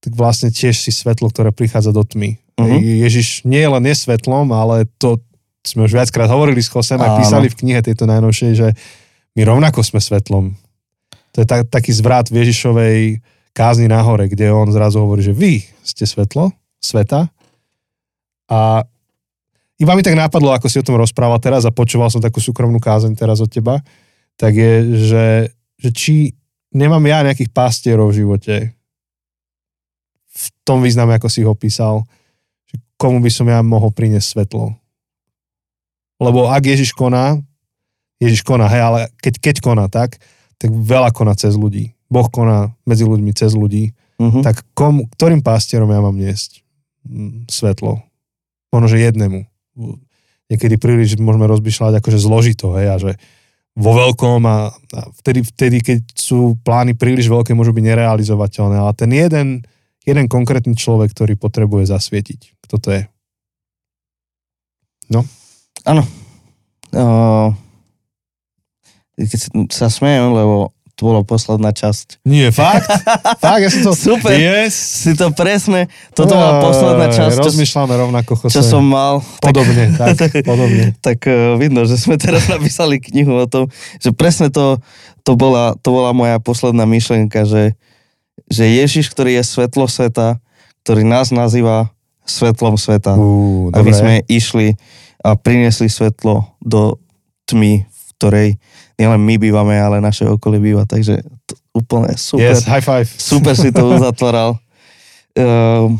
[0.00, 2.34] tak vlastne tiež si svetlo, ktoré prichádza do tmy.
[2.58, 2.76] Mhm.
[3.06, 5.22] Ježiš nie je len nesvetlom, ale to
[5.62, 8.68] sme už viackrát hovorili s Chosem a písali v knihe tejto najnovšej, že
[9.36, 10.58] my rovnako sme svetlom.
[11.34, 13.22] To je tak, taký zvrat v Ježišovej
[13.54, 17.30] kázni na hore, kde on zrazu hovorí, že vy ste svetlo sveta
[18.50, 18.82] a
[19.80, 22.76] iba mi tak nápadlo, ako si o tom rozprával teraz a počúval som takú súkromnú
[22.82, 23.80] kázeň teraz od teba,
[24.36, 24.72] tak je,
[25.08, 25.26] že,
[25.80, 26.14] že či
[26.74, 28.56] nemám ja nejakých pastierov v živote
[30.30, 32.04] v tom význame, ako si ho písal,
[32.68, 34.76] že komu by som ja mohol priniesť svetlo.
[36.20, 37.40] Lebo ak Ježiš koná,
[38.20, 40.20] Ježiš koná, hej, ale keď, keď koná tak,
[40.60, 41.96] tak veľa koná cez ľudí.
[42.12, 43.96] Boh koná medzi ľuďmi cez ľudí.
[44.20, 44.44] Mhm.
[44.44, 46.60] Tak kom, ktorým pastierom ja mám niesť
[47.08, 48.04] mm, svetlo?
[48.68, 49.48] Možno, že jednému.
[50.52, 53.12] Niekedy príliš môžeme rozmýšľať akože zložito, hej, a že
[53.78, 58.76] vo veľkom a, a vtedy, vtedy, keď sú plány príliš veľké, môžu byť nerealizovateľné.
[58.76, 59.48] Ale ten jeden,
[60.04, 62.60] jeden konkrétny človek, ktorý potrebuje zasvietiť.
[62.66, 63.02] Kto to je?
[65.86, 66.02] Áno.
[66.90, 67.54] Uh,
[69.28, 72.20] keď sa smejem, lebo to bolo posledná časť.
[72.28, 72.84] Nie, fakt?
[73.44, 73.92] fakt, ja som to...
[73.96, 74.36] Super.
[74.36, 74.76] Yes.
[74.76, 78.52] Si to presne, toto bola posledná časť, Rozmýšľame rovnako, Jose.
[78.52, 79.24] čo som mal.
[79.40, 80.92] Podobne, tak, podobne.
[81.00, 84.76] tak uh, vidno, že sme teraz napísali knihu o tom, že presne to,
[85.24, 87.80] to, bola, to bola moja posledná myšlienka, že,
[88.52, 90.36] že Ježiš, ktorý je svetlo sveta,
[90.84, 91.88] ktorý nás nazýva
[92.28, 93.96] svetlom sveta, Ú, aby dobre.
[93.96, 94.76] sme išli
[95.24, 97.00] a priniesli svetlo do
[97.48, 98.48] tmy, v ktorej
[99.00, 102.52] nielen my bývame, ale naše okolie býva, takže to, úplne super.
[102.52, 103.08] Yes, high five.
[103.08, 104.60] Super si to uzatvoral.
[105.32, 105.96] Uh,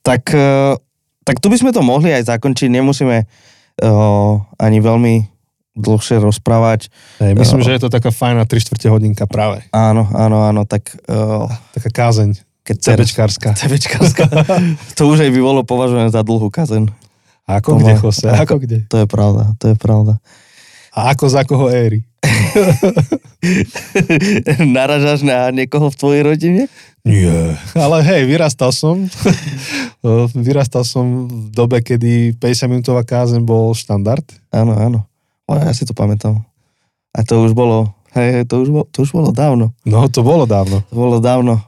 [0.00, 0.78] tak, uh,
[1.26, 5.14] tak tu by sme to mohli aj zakončiť, nemusíme uh, ani veľmi
[5.74, 6.92] dlhšie rozprávať.
[7.22, 9.64] Hej, myslím, že je to taká fajná 3 čtvrte hodinka práve.
[9.72, 12.36] Áno, áno, áno, tak uh, Taká kázeň.
[12.62, 12.76] keď.
[12.94, 13.50] Cebečkárska.
[14.98, 16.90] To už aj by bolo považované za dlhú kazen.
[17.50, 18.28] Ako To kde, má- Jose?
[18.30, 18.86] Ako kde?
[18.86, 20.22] To je pravda, to je pravda.
[21.00, 22.04] A ako za koho éry?
[24.76, 26.62] Naražaš na niekoho v tvojej rodine?
[27.08, 27.56] Nie.
[27.72, 29.08] Ale hej, vyrastal som.
[30.36, 34.20] vyrastal som v dobe, kedy 50 minútová kázeň bol štandard.
[34.52, 35.08] Áno, áno.
[35.48, 36.44] O, ja si to pamätám.
[37.16, 39.72] A to už bolo, hej, to už bolo, to už bolo dávno.
[39.88, 40.84] No, to bolo dávno.
[40.92, 41.64] To bolo dávno.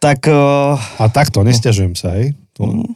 [0.00, 2.32] Tak uh, A takto, nestiažujem sa, hej.
[2.56, 2.88] To,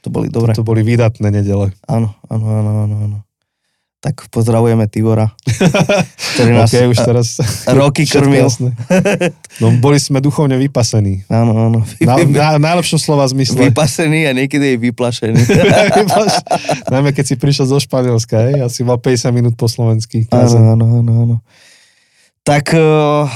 [0.00, 0.56] to boli dobré.
[0.56, 1.68] to boli výdatné nedele.
[1.84, 3.18] Áno, áno, áno, áno, áno.
[4.02, 5.30] Tak pozdravujeme Tibora,
[6.34, 7.28] ktorý nás OK, už teraz...
[7.70, 8.42] roky krmil.
[8.44, 8.74] jasné.
[9.62, 11.22] No, boli sme duchovne vypasení.
[11.28, 11.78] Áno, áno.
[12.00, 13.70] Na, na, najlepšom slova zmysle.
[13.70, 15.38] Vypasený a niekedy aj vyplašený.
[15.38, 16.42] Vypaš-
[16.88, 20.26] Najmä keď si prišiel zo Španielska, hej, a si mal 50 minút po slovensky.
[20.28, 21.36] áno, áno, áno, áno.
[22.42, 23.30] Tak, uh,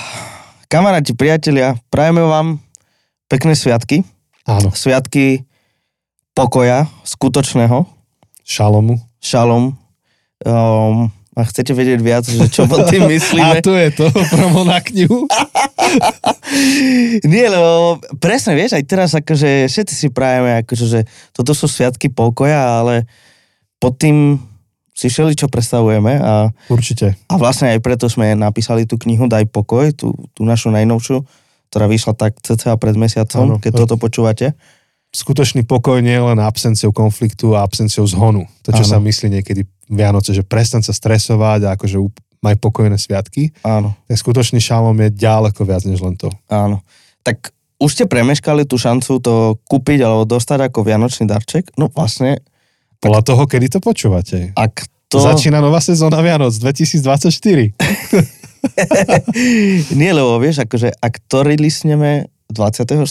[0.66, 2.58] kamaráti, priatelia, prajeme vám
[3.26, 4.02] pekné sviatky.
[4.42, 5.46] Áno, Sviatky
[6.32, 7.86] pokoja, skutočného,
[8.42, 8.98] šalomu.
[9.18, 9.78] šalom.
[10.44, 13.60] Um, a chcete vedieť viac, že čo pod tým A myslíme?
[13.60, 15.28] tu je to, promo na knihu.
[17.28, 21.00] Nie, lebo presne, vieš, aj teraz akože všetci si prajeme, akože, že
[21.36, 23.04] toto sú sviatky pokoja, ale
[23.76, 24.40] pod tým
[24.96, 27.20] si všeli, čo predstavujeme a, Určite.
[27.28, 31.20] a vlastne aj preto sme napísali tú knihu Daj pokoj, tú, tú našu najnovšiu,
[31.68, 33.56] ktorá vyšla tak cca pred mesiacom, Áno.
[33.60, 34.56] keď toto počúvate.
[35.12, 38.48] Skutočný pokoj nie je len absenciou konfliktu a absenciou zhonu.
[38.64, 38.90] To, čo Áno.
[38.90, 41.96] sa myslí niekedy Vianoce, že prestaň sa stresovať a akože
[42.42, 43.54] maj pokojné sviatky.
[43.62, 46.30] Áno, Tak skutočný šalom je ďaleko viac než len to.
[46.46, 46.82] áno.
[47.22, 49.34] Tak už ste premeškali tú šancu to
[49.66, 51.74] kúpiť alebo dostať ako vianočný darček?
[51.76, 52.38] No vlastne,
[53.02, 54.54] Podľa toho, kedy to počúvate.
[54.54, 55.22] ak To...
[55.22, 57.78] Začína nová sezóna Vianoc 2024.
[59.94, 63.06] Nie, lebo vieš, akože ak to releasneme 24.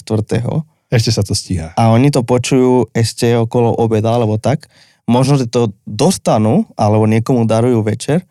[0.91, 1.71] Ešte sa to stíha.
[1.75, 4.67] a oni to počujú ešte okolo obeda alebo tak,
[5.05, 8.25] možno, že to dostanú alebo niekomu darujú večer,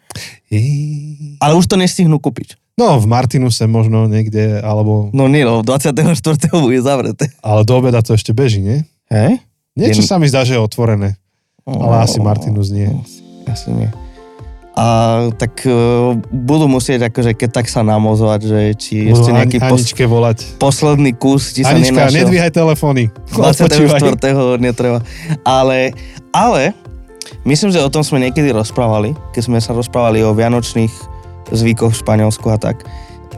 [0.51, 1.39] Jí.
[1.39, 2.59] ale už to nestihnú kúpiť.
[2.75, 5.07] No, v Martinuse možno niekde, alebo...
[5.15, 6.11] No nie, lebo 24.
[6.59, 7.31] bude zavreté.
[7.39, 8.83] Ale do obeda to ešte beží, nie?
[9.07, 9.39] Hej?
[9.79, 11.15] Niečo Je- sa mi zdá, že je otvorené.
[11.65, 12.91] Ale asi Martinus nie.
[13.47, 13.89] Asi nie.
[14.75, 14.87] A
[15.39, 19.79] tak uh, budú musieť akože keď tak sa namozovať, že či Budú ešte nejaký pos,
[19.79, 20.39] Aničke volať.
[20.59, 22.19] posledný kus sa Anička, nenašiel.
[22.27, 23.07] nedvíhaj telefóny.
[23.39, 23.71] 24.
[23.71, 24.59] Odpočívaj.
[24.59, 24.99] netreba.
[25.47, 25.95] Ale,
[26.35, 26.75] ale,
[27.47, 30.91] myslím, že o tom sme niekedy rozprávali, keď sme sa rozprávali o vianočných
[31.55, 32.83] zvykoch v Španielsku a tak.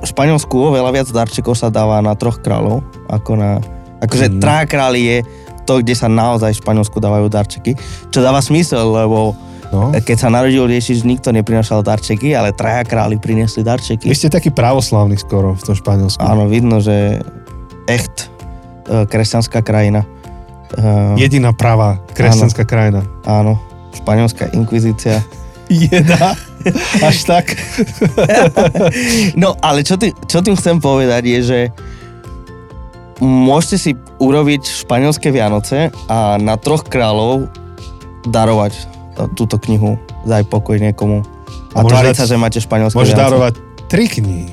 [0.01, 2.81] V Španielsku oveľa viac darčekov sa dáva na troch kráľov,
[3.13, 3.61] ako na...
[4.01, 4.69] Akože Mm.
[4.69, 5.19] králi je
[5.67, 7.73] to, kde sa naozaj v Španielsku dávajú darčeky,
[8.09, 9.35] čo dáva smysel, lebo
[9.75, 9.91] No.
[9.91, 14.07] keď sa narodil Ježiš, nikto neprinašal darčeky, ale traja králi priniesli darčeky.
[14.07, 16.23] Vy ste taký pravoslavný skoro v tom Španielsku.
[16.23, 17.19] Áno, vidno, že
[17.91, 18.31] echt
[18.87, 20.07] e, kresťanská krajina.
[20.75, 23.03] E, Jediná pravá kresťanská krajina.
[23.27, 23.59] Áno,
[23.95, 25.23] španielská inkvizícia.
[25.67, 26.39] Jedna.
[27.09, 27.47] Až tak.
[29.37, 31.61] No, ale čo, tým, čo tým chcem povedať je, že
[33.21, 37.49] môžete si urobiť španielské Vianoce a na troch kráľov
[38.27, 39.97] darovať t- túto knihu.
[40.23, 41.25] Daj pokoj niekomu.
[41.73, 43.55] A, tváriť sa, že máte španielské Môžeš darovať
[43.89, 44.53] tri knihy.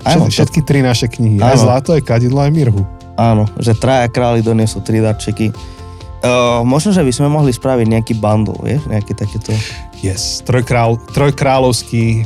[0.00, 1.36] Áno, Všetky, to- tri naše knihy.
[1.38, 1.62] Aj Áno.
[1.62, 2.82] zlato, aj kadidlo, aj mirhu.
[3.14, 5.52] Áno, že traja králi donesú tri darčeky.
[6.20, 9.52] Uh, možno, že by sme mohli spraviť nejaký bundle, vieš, nejaký takéto...
[10.00, 10.40] Yes.
[10.40, 12.24] Trojkrál, trojkráľovský,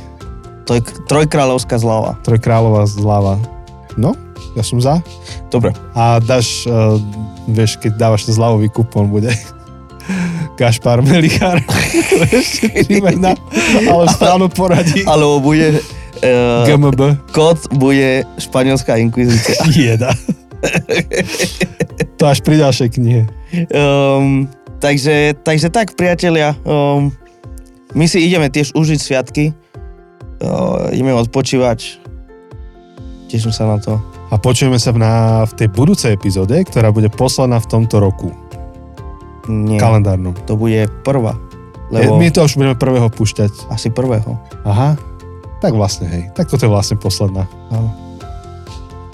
[0.67, 2.19] To k- trojkráľovská zlava.
[2.23, 3.39] trojkráľová zľava.
[3.95, 4.15] No,
[4.55, 4.99] ja som za.
[5.47, 5.75] Dobre.
[5.95, 6.99] A dáš, uh,
[7.47, 9.31] vieš, keď dávaš ten zľavový kupón, bude
[10.55, 11.59] Gašpar Melichar.
[12.31, 12.71] Ešte
[13.91, 15.03] ale v správnom poradí.
[15.05, 15.81] Alebo bude...
[16.25, 17.35] Uh, GMB.
[17.35, 19.61] kód bude španielská inkvizícia.
[19.75, 20.15] Jeda.
[22.17, 23.23] To až pri ďalšej knihe.
[23.75, 24.49] Um,
[24.79, 27.13] takže, takže tak, priatelia, um,
[27.93, 29.53] my si ideme tiež užiť sviatky,
[30.41, 32.01] uh, ideme odpočívať,
[33.29, 33.99] teším sa na to.
[34.33, 38.33] A počujeme sa na, v tej budúcej epizóde, ktorá bude posledná v tomto roku.
[39.49, 40.33] Nie, Kalendárnom.
[40.49, 41.37] to bude prvá,
[41.93, 42.17] Lebo...
[42.17, 43.69] My to už budeme prvého púšťať.
[43.69, 44.41] asi prvého.
[44.65, 44.97] Aha.
[45.61, 46.23] Tak vlastne, hej.
[46.33, 47.49] Tak toto je vlastne posledná.
[47.73, 47.93] Áno.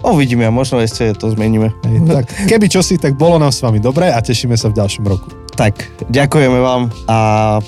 [0.00, 1.76] Uvidíme a možno ešte to zmeníme.
[1.84, 5.04] Hej, tak, keby čosi, tak bolo nám s vami dobre a tešíme sa v ďalšom
[5.04, 5.28] roku.
[5.52, 7.16] Tak, ďakujeme vám a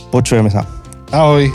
[0.08, 0.64] počujeme sa.
[1.12, 1.52] Ahoj.